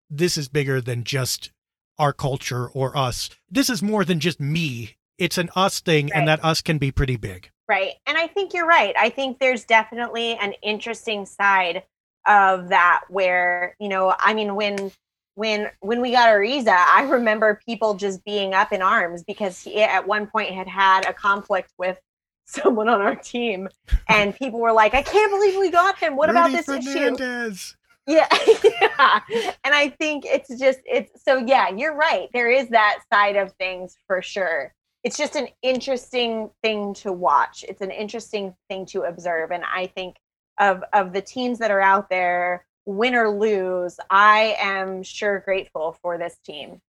[0.09, 1.51] this is bigger than just
[1.97, 3.29] our culture or us.
[3.49, 4.95] This is more than just me.
[5.17, 6.13] It's an us thing, right.
[6.15, 7.51] and that us can be pretty big.
[7.67, 7.93] Right.
[8.05, 8.93] And I think you're right.
[8.97, 11.83] I think there's definitely an interesting side
[12.27, 14.91] of that where, you know, I mean, when
[15.35, 19.81] when when we got Ariza, I remember people just being up in arms because he
[19.81, 21.97] at one point had had a conflict with
[22.45, 23.69] someone on our team,
[24.09, 26.17] and people were like, "I can't believe we got him.
[26.17, 27.57] What Rudy about this Fernandez.
[27.57, 27.77] issue?"
[28.11, 28.27] Yeah,
[28.81, 29.19] yeah,
[29.63, 31.69] and I think it's just it's so yeah.
[31.69, 32.29] You're right.
[32.33, 34.73] There is that side of things for sure.
[35.03, 37.65] It's just an interesting thing to watch.
[37.67, 40.17] It's an interesting thing to observe, and I think
[40.59, 45.97] of of the teams that are out there win or lose, I am sure grateful
[46.01, 46.81] for this team.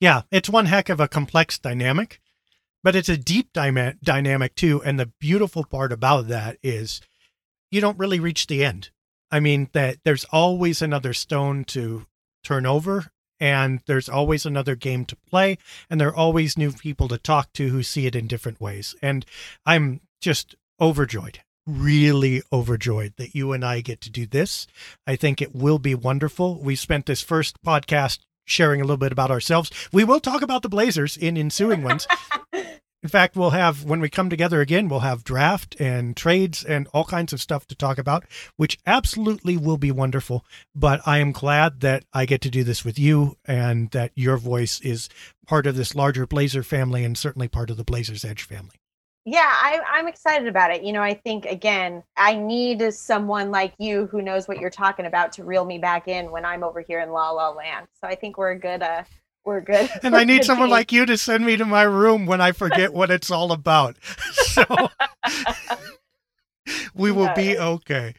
[0.00, 2.20] Yeah, it's one heck of a complex dynamic,
[2.82, 4.82] but it's a deep dynamic too.
[4.84, 7.00] And the beautiful part about that is
[7.70, 8.90] you don't really reach the end.
[9.32, 12.06] I mean, that there's always another stone to
[12.44, 13.10] turn over,
[13.40, 15.58] and there's always another game to play,
[15.90, 18.94] and there are always new people to talk to who see it in different ways.
[19.02, 19.26] And
[19.66, 24.66] I'm just overjoyed really overjoyed that you and I get to do this.
[25.06, 26.60] I think it will be wonderful.
[26.60, 29.70] We spent this first podcast sharing a little bit about ourselves.
[29.92, 32.06] We will talk about the Blazers in ensuing ones.
[33.02, 36.86] In fact, we'll have, when we come together again, we'll have draft and trades and
[36.94, 38.24] all kinds of stuff to talk about,
[38.56, 40.46] which absolutely will be wonderful.
[40.72, 44.36] But I am glad that I get to do this with you and that your
[44.36, 45.08] voice is
[45.46, 48.76] part of this larger Blazer family and certainly part of the Blazers Edge family.
[49.24, 50.82] Yeah I, i'm excited about it.
[50.82, 55.06] You know i think again i need someone like you who knows what you're talking
[55.06, 57.86] about to reel me back in when i'm over here in la la land.
[58.00, 59.04] So i think we're a good uh
[59.44, 60.72] we're good and i need someone team.
[60.72, 63.96] like you to send me to my room when i forget what it's all about
[64.32, 64.64] so
[66.94, 68.14] we will be okay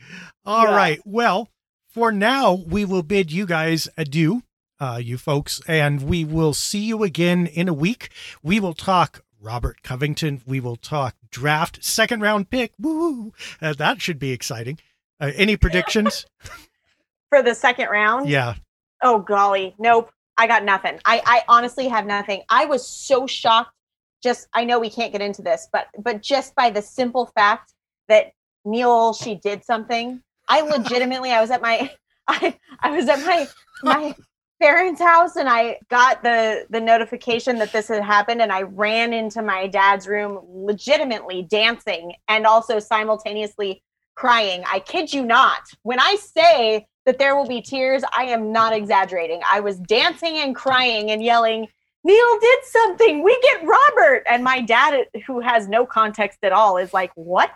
[0.45, 0.76] All yeah.
[0.76, 1.01] right.
[1.05, 1.49] well
[1.89, 4.43] for now we will bid you guys adieu
[4.84, 8.09] uh, you folks, and we will see you again in a week.
[8.41, 10.41] We will talk Robert Covington.
[10.45, 12.74] We will talk draft second round pick.
[12.78, 13.34] Woo!
[13.61, 14.80] Uh, that should be exciting.
[15.21, 16.26] Uh, any predictions
[17.30, 18.28] for the second round?
[18.28, 18.55] Yeah.
[19.01, 20.11] Oh golly, nope.
[20.38, 21.00] I got nothing.
[21.06, 22.44] I I honestly have nothing.
[22.50, 23.72] I was so shocked.
[24.22, 27.74] Just I know we can't get into this, but but just by the simple fact
[28.08, 28.32] that
[28.66, 30.22] Neil Olshey did something.
[30.48, 31.92] I legitimately I was at my
[32.28, 33.48] I I was at my
[33.84, 34.16] my
[34.62, 39.14] parents' house and I got the the notification that this had happened and I ran
[39.14, 43.84] into my dad's room legitimately dancing and also simultaneously
[44.16, 44.64] crying.
[44.66, 45.62] I kid you not.
[45.82, 49.41] When I say that there will be tears, I am not exaggerating.
[49.49, 51.68] I was dancing and crying and yelling,
[52.04, 53.24] Neil did something.
[53.24, 54.24] We get Robert.
[54.30, 57.51] And my dad who has no context at all is like, "What?"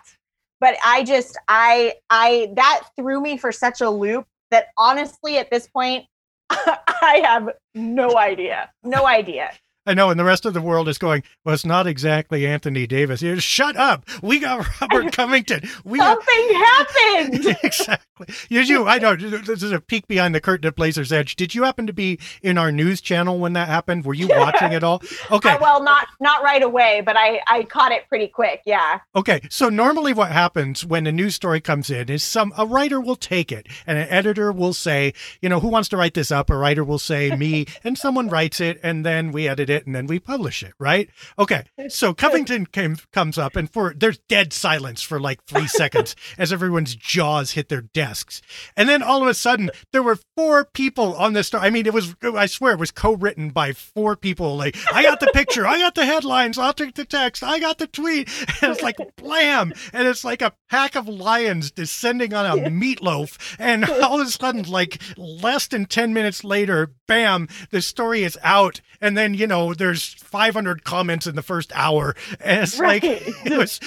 [0.60, 5.50] But I just I I that threw me for such a loop that honestly at
[5.50, 6.06] this point
[6.50, 8.70] I have no idea.
[8.82, 9.50] No idea.
[9.88, 12.86] I know, and the rest of the world is going, well, it's not exactly Anthony
[12.86, 13.22] Davis.
[13.22, 14.04] You shut up.
[14.22, 15.62] We got Robert Covington.
[15.82, 16.66] We Something got...
[16.66, 17.56] happened.
[17.62, 18.26] exactly.
[18.50, 21.36] Did you, I know, this is a peek behind the curtain at Blazers Edge.
[21.36, 24.04] Did you happen to be in our news channel when that happened?
[24.04, 25.02] Were you watching it all?
[25.30, 25.52] Okay.
[25.52, 28.60] Uh, well, not not right away, but I, I caught it pretty quick.
[28.66, 28.98] Yeah.
[29.16, 29.40] Okay.
[29.48, 33.16] So normally what happens when a news story comes in is some a writer will
[33.16, 36.50] take it and an editor will say, you know, who wants to write this up?
[36.50, 39.86] A writer will say me, and someone writes it, and then we edit it it
[39.86, 41.08] and then we publish it, right?
[41.38, 41.64] Okay.
[41.88, 46.52] So Covington came comes up and for there's dead silence for like three seconds as
[46.52, 48.42] everyone's jaws hit their desks.
[48.76, 51.64] And then all of a sudden there were four people on this story.
[51.64, 54.56] I mean, it was I swear it was co-written by four people.
[54.56, 57.78] Like, I got the picture, I got the headlines, I'll take the text, I got
[57.78, 58.28] the tweet.
[58.60, 59.72] And it's like blam.
[59.92, 63.56] And it's like a pack of lions descending on a meatloaf.
[63.58, 68.38] And all of a sudden, like less than 10 minutes later, bam, the story is
[68.42, 68.80] out.
[69.00, 72.14] And then, you know, there's 500 comments in the first hour.
[72.40, 73.02] And it's right.
[73.02, 73.80] like, it was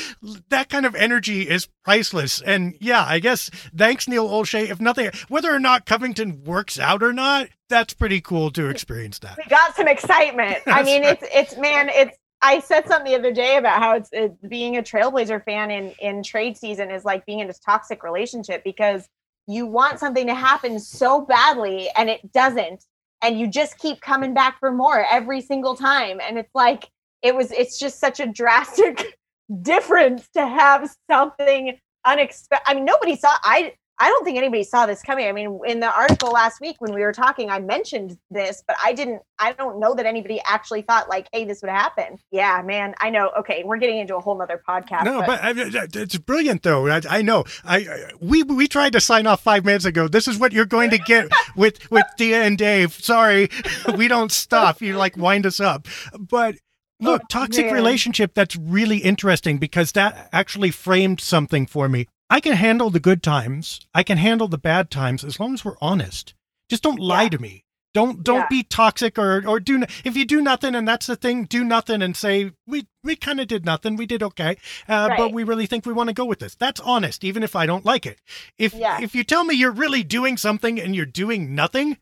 [0.50, 2.42] that kind of energy is priceless.
[2.42, 4.70] And yeah, I guess thanks, Neil Olshey.
[4.70, 9.20] If nothing, whether or not Covington works out or not, that's pretty cool to experience
[9.20, 9.38] that.
[9.38, 10.60] We got some excitement.
[10.68, 11.18] I mean, right.
[11.22, 14.78] it's, it's, man, it's, I said something the other day about how it's it, being
[14.78, 19.08] a Trailblazer fan in in trade season is like being in a toxic relationship because
[19.48, 22.86] you want something to happen so badly and it doesn't
[23.22, 26.20] and you just keep coming back for more every single time.
[26.22, 26.90] And it's like
[27.22, 29.18] it was it's just such a drastic
[29.62, 34.88] difference to have something unexpected i mean nobody saw i I don't think anybody saw
[34.88, 35.28] this coming.
[35.28, 38.76] I mean, in the article last week when we were talking, I mentioned this, but
[38.84, 42.18] I didn't, I don't know that anybody actually thought, like, hey, this would happen.
[42.32, 43.30] Yeah, man, I know.
[43.38, 45.06] Okay, we're getting into a whole nother podcast.
[45.06, 46.88] No, but, but it's brilliant, though.
[46.88, 47.44] I, I know.
[47.64, 50.08] I we we tried to sign off five minutes ago.
[50.08, 52.94] This is what you're going to get with with Dia and Dave.
[52.94, 53.50] Sorry,
[53.96, 54.82] we don't stop.
[54.82, 55.88] You like wind us up,
[56.18, 56.56] but
[57.02, 62.08] Look, oh, toxic relationship, that's really interesting because that actually framed something for me.
[62.32, 63.82] I can handle the good times.
[63.94, 66.34] I can handle the bad times as long as we're honest.
[66.70, 67.30] Just don't lie yeah.
[67.30, 67.66] to me.
[67.94, 68.48] Don't don't yeah.
[68.50, 71.44] be toxic or or do if you do nothing and that's the thing.
[71.44, 73.96] Do nothing and say we we kind of did nothing.
[73.96, 75.18] We did okay, uh, right.
[75.18, 76.56] but we really think we want to go with this.
[76.56, 78.20] That's honest, even if I don't like it.
[78.58, 79.02] If yeah.
[79.02, 81.98] if you tell me you're really doing something and you're doing nothing,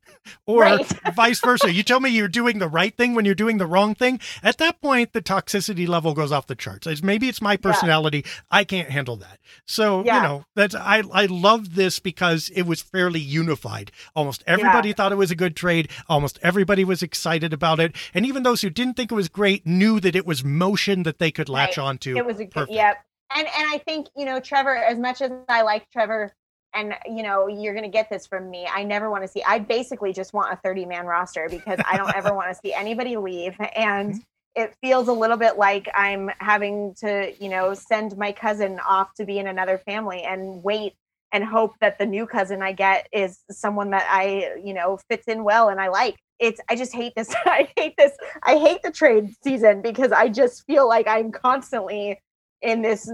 [0.45, 0.85] or right.
[1.15, 3.95] vice versa, you tell me you're doing the right thing when you're doing the wrong
[3.95, 4.19] thing.
[4.43, 6.85] At that point, the toxicity level goes off the charts.
[6.85, 8.23] It's, maybe it's my personality.
[8.25, 8.31] Yeah.
[8.51, 9.39] I can't handle that.
[9.65, 10.17] So yeah.
[10.17, 13.91] you know that's I I love this because it was fairly unified.
[14.15, 15.89] Almost everybody thought it was a good trade.
[16.09, 19.65] Almost everybody was excited about it, and even those who didn't think it was great
[19.65, 21.85] knew that it was motion that they could latch right.
[21.85, 22.17] onto.
[22.17, 23.03] It was a good, yep.
[23.35, 24.75] And and I think you know Trevor.
[24.75, 26.33] As much as I like Trevor,
[26.73, 28.67] and you know you're going to get this from me.
[28.71, 29.43] I never want to see.
[29.47, 32.73] I basically just want a 30 man roster because I don't ever want to see
[32.73, 33.55] anybody leave.
[33.75, 34.19] And mm-hmm.
[34.61, 39.13] it feels a little bit like I'm having to you know send my cousin off
[39.15, 40.95] to be in another family and wait
[41.31, 45.27] and hope that the new cousin I get is someone that I, you know, fits
[45.27, 47.33] in well and I like it's I just hate this.
[47.45, 48.13] I hate this.
[48.43, 52.19] I hate the trade season because I just feel like I'm constantly
[52.61, 53.11] in this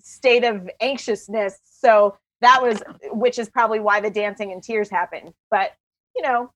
[0.00, 1.58] state of anxiousness.
[1.64, 2.82] So that was
[3.12, 5.32] which is probably why the dancing and tears happened.
[5.50, 5.72] But
[6.16, 6.50] you know,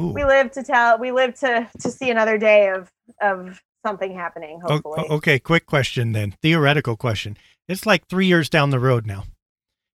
[0.00, 0.08] Ooh.
[0.08, 2.90] we live to tell we live to to see another day of
[3.20, 5.06] of something happening, hopefully.
[5.08, 6.34] okay, quick question then.
[6.42, 7.36] Theoretical question.
[7.68, 9.24] It's like 3 years down the road now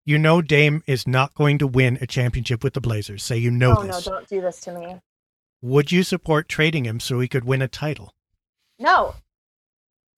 [0.05, 3.23] you know Dame is not going to win a championship with the Blazers.
[3.23, 4.05] Say you know oh, this.
[4.05, 4.99] no, don't do this to me.
[5.61, 8.13] Would you support trading him so he could win a title?
[8.79, 9.15] No.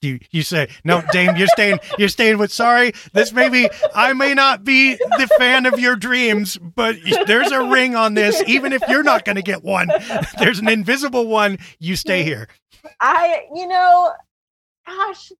[0.01, 1.35] You you say no, Dame.
[1.35, 1.79] You're staying.
[1.97, 2.51] You're staying with.
[2.51, 3.69] Sorry, this may be.
[3.93, 8.43] I may not be the fan of your dreams, but there's a ring on this.
[8.45, 9.89] Even if you're not going to get one,
[10.37, 11.57] there's an invisible one.
[11.79, 12.47] You stay here.
[12.99, 14.11] I, you know,
[14.85, 15.31] gosh,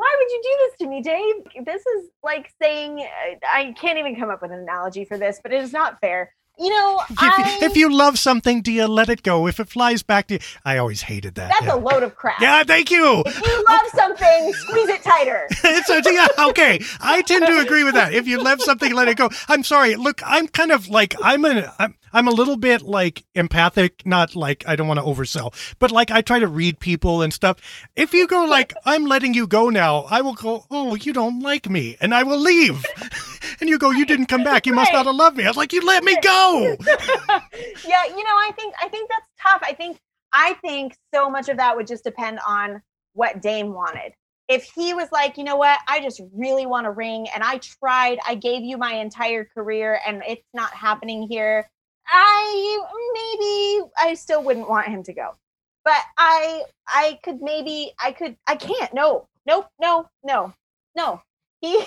[0.00, 1.66] why would you do this to me, Dave?
[1.66, 5.40] This is like saying uh, I can't even come up with an analogy for this,
[5.42, 8.86] but it is not fair you know, if, I, if, you love something, do you
[8.86, 9.46] let it go?
[9.46, 11.50] If it flies back to you, I always hated that.
[11.50, 11.74] That's yeah.
[11.74, 12.40] a load of crap.
[12.40, 13.22] Yeah, thank you.
[13.24, 15.46] If you love something, squeeze it tighter.
[15.64, 16.80] it's a, yeah, okay.
[17.00, 18.12] I tend to agree with that.
[18.12, 19.30] If you love something, let it go.
[19.48, 19.96] I'm sorry.
[19.96, 24.34] Look, I'm kind of like I'm an I'm, I'm a little bit like empathic, not
[24.34, 27.58] like I don't want to oversell, but like I try to read people and stuff.
[27.96, 31.40] If you go like I'm letting you go now, I will go, "Oh, you don't
[31.40, 32.84] like me." And I will leave.
[33.60, 34.66] and you go, "You didn't come back.
[34.66, 36.49] You must not have loved me." I was like, "You let me go."
[37.86, 39.62] yeah, you know, I think I think that's tough.
[39.62, 39.98] I think
[40.32, 42.82] I think so much of that would just depend on
[43.14, 44.12] what Dame wanted
[44.50, 47.58] if he was like, you know what, I just really want a ring and I
[47.58, 51.70] tried, I gave you my entire career and it's not happening here.
[52.08, 52.82] I
[53.14, 55.36] maybe I still wouldn't want him to go.
[55.84, 58.92] But I I could maybe I could I can't.
[58.92, 59.28] No.
[59.46, 59.68] Nope.
[59.80, 60.08] No.
[60.24, 60.52] No.
[60.96, 61.22] No.
[61.60, 61.84] He's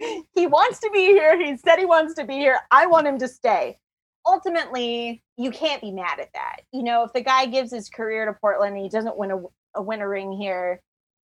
[0.34, 1.38] he wants to be here.
[1.38, 2.60] He said he wants to be here.
[2.70, 3.78] I want him to stay.
[4.26, 6.62] Ultimately, you can't be mad at that.
[6.72, 9.40] You know, if the guy gives his career to Portland and he doesn't win a,
[9.74, 10.80] a win a ring here,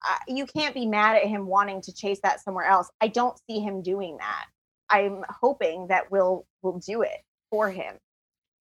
[0.08, 2.90] uh, you can't be mad at him wanting to chase that somewhere else.
[3.00, 4.46] I don't see him doing that.
[4.90, 7.96] I'm hoping that we'll we'll do it for him.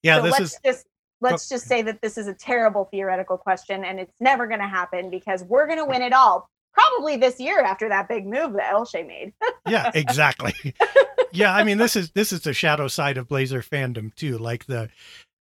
[0.04, 0.86] Yeah, so this let's is just
[1.22, 4.68] let's just say that this is a terrible theoretical question and it's never going to
[4.68, 8.53] happen because we're going to win it all probably this year after that big move
[8.53, 9.34] that Olshey made.
[9.67, 10.53] yeah, exactly.
[11.32, 14.65] yeah, I mean this is this is the shadow side of Blazer fandom too, like
[14.65, 14.89] the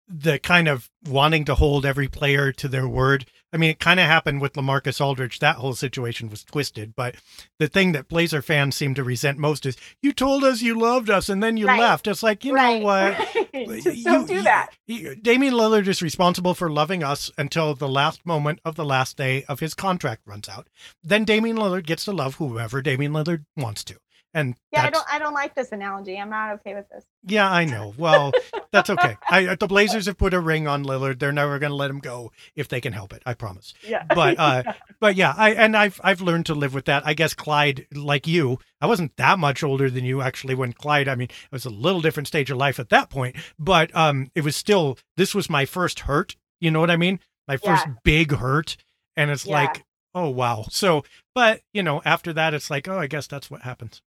[0.07, 3.25] the kind of wanting to hold every player to their word.
[3.54, 5.39] I mean, it kind of happened with LaMarcus Aldridge.
[5.39, 6.95] That whole situation was twisted.
[6.95, 7.16] But
[7.60, 11.10] the thing that Blazer fans seem to resent most is you told us you loved
[11.10, 11.80] us and then you right.
[11.80, 12.08] left.
[12.08, 12.80] It's like, you right.
[12.80, 13.84] know what?
[13.84, 14.72] Just don't do that.
[14.88, 19.18] You, Damian Lillard is responsible for loving us until the last moment of the last
[19.18, 20.68] day of his contract runs out.
[21.04, 23.97] Then Damian Lillard gets to love whoever Damian Lillard wants to.
[24.34, 26.17] And yeah, I don't I don't like this analogy.
[26.17, 27.03] I'm not okay with this.
[27.23, 27.93] Yeah, I know.
[27.97, 28.32] Well,
[28.71, 29.17] that's okay.
[29.29, 31.19] I, the Blazers have put a ring on Lillard.
[31.19, 33.21] They're never going to let him go if they can help it.
[33.25, 33.73] I promise.
[33.86, 34.05] Yeah.
[34.07, 34.63] But uh,
[35.01, 37.05] but yeah, I and I've I've learned to live with that.
[37.05, 41.09] I guess Clyde, like you, I wasn't that much older than you actually when Clyde.
[41.09, 44.32] I mean, it was a little different stage of life at that point, but um,
[44.34, 46.38] it was still this was my first hurt.
[46.61, 47.19] You know what I mean?
[47.49, 47.93] My first yeah.
[48.03, 48.77] big hurt,
[49.17, 49.53] and it's yeah.
[49.53, 49.84] like,
[50.15, 50.67] oh wow.
[50.69, 51.03] So,
[51.36, 54.01] but you know, after that, it's like, oh, I guess that's what happens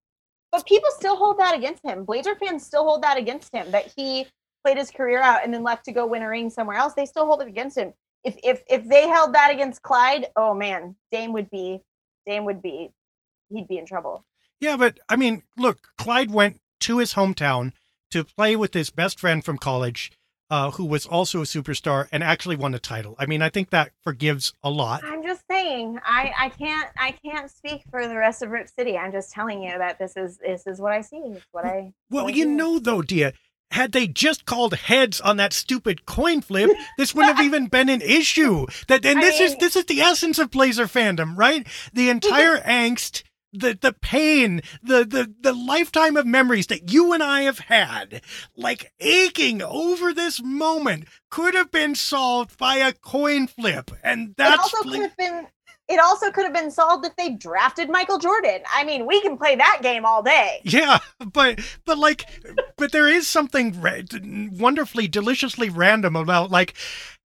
[0.55, 2.05] But people still hold that against him.
[2.05, 4.29] Blazer fans still hold that against him that he
[4.63, 6.95] played his career out and then left to go win a ring somewhere else.
[6.95, 7.93] They still hold it against him.
[8.23, 11.81] If if if they held that against Clyde, oh man, Dame would be
[12.25, 12.93] Dame would be
[13.51, 14.25] he'd be in trouble.
[14.61, 17.73] Yeah, but I mean, look, Clyde went to his hometown
[18.13, 20.13] to play with his best friend from college,
[20.51, 23.15] uh, who was also a superstar and actually won a title.
[23.19, 25.03] I mean, I think that forgives a lot.
[25.05, 28.97] I'm just saying, I I can't I can't speak for the rest of Rip City.
[28.97, 31.17] I'm just telling you that this is this is what I see.
[31.17, 33.33] It's what I Well, what you know, though, dear.
[33.71, 37.89] had they just called heads on that stupid coin flip, this wouldn't have even been
[37.89, 38.67] an issue.
[38.89, 41.67] That and I this is this is the essence of Blazer fandom, right?
[41.93, 43.23] The entire angst,
[43.55, 48.21] the the pain, the the the lifetime of memories that you and I have had,
[48.57, 54.37] like aching over this moment, could have been solved by a coin flip, and it
[54.37, 55.47] that's also Bla- could have been
[55.87, 58.61] it also could have been solved if they drafted Michael Jordan.
[58.73, 60.61] I mean, we can play that game all day.
[60.65, 60.99] Yeah,
[61.33, 62.25] but but like,
[62.77, 63.83] but there is something
[64.59, 66.75] wonderfully, deliciously random about like,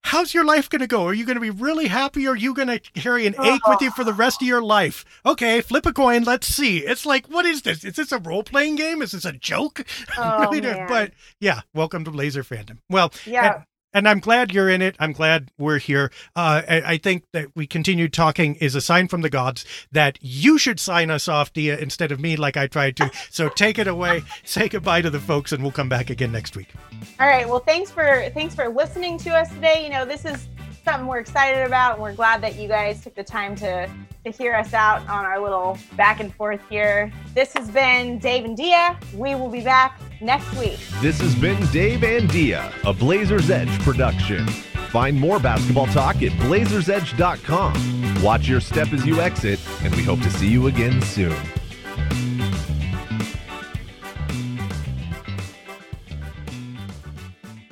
[0.03, 1.05] how's your life going to go?
[1.05, 3.67] Are you going to be really happy, or are you going to carry an ache
[3.67, 5.05] with you for the rest of your life?
[5.25, 6.23] Okay, flip a coin.
[6.23, 6.79] Let's see.
[6.79, 7.83] It's like, what is this?
[7.83, 9.01] Is this a role playing game?
[9.01, 9.85] Is this a joke?
[10.17, 10.61] Oh, Really.
[10.87, 12.77] But yeah, welcome to Blazer Fandom.
[12.89, 13.55] Well, Yeah.
[13.55, 13.63] and-
[13.93, 14.95] and I'm glad you're in it.
[14.99, 16.11] I'm glad we're here.
[16.35, 20.57] Uh, I, think that we continued talking is a sign from the gods that you
[20.57, 23.11] should sign us off, Dia, instead of me, like I tried to.
[23.29, 26.55] So take it away, say goodbye to the folks, and we'll come back again next
[26.55, 26.73] week.
[27.19, 27.47] All right.
[27.47, 29.83] Well, thanks for thanks for listening to us today.
[29.83, 30.47] You know, this is
[30.83, 33.89] something we're excited about, and we're glad that you guys took the time to
[34.25, 37.11] to hear us out on our little back and forth here.
[37.33, 38.99] This has been Dave and Dia.
[39.13, 40.79] We will be back next week.
[41.01, 44.45] This has been Dave and Dia, a Blazers Edge production.
[44.89, 48.21] Find more basketball talk at blazersedge.com.
[48.23, 51.35] Watch your step as you exit, and we hope to see you again soon.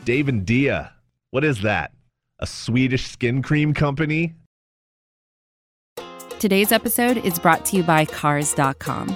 [0.06, 0.94] Dave and Dia,
[1.32, 1.92] what is that?
[2.40, 4.36] A Swedish skin cream company?
[6.40, 9.16] Today's episode is brought to you by Cars.com.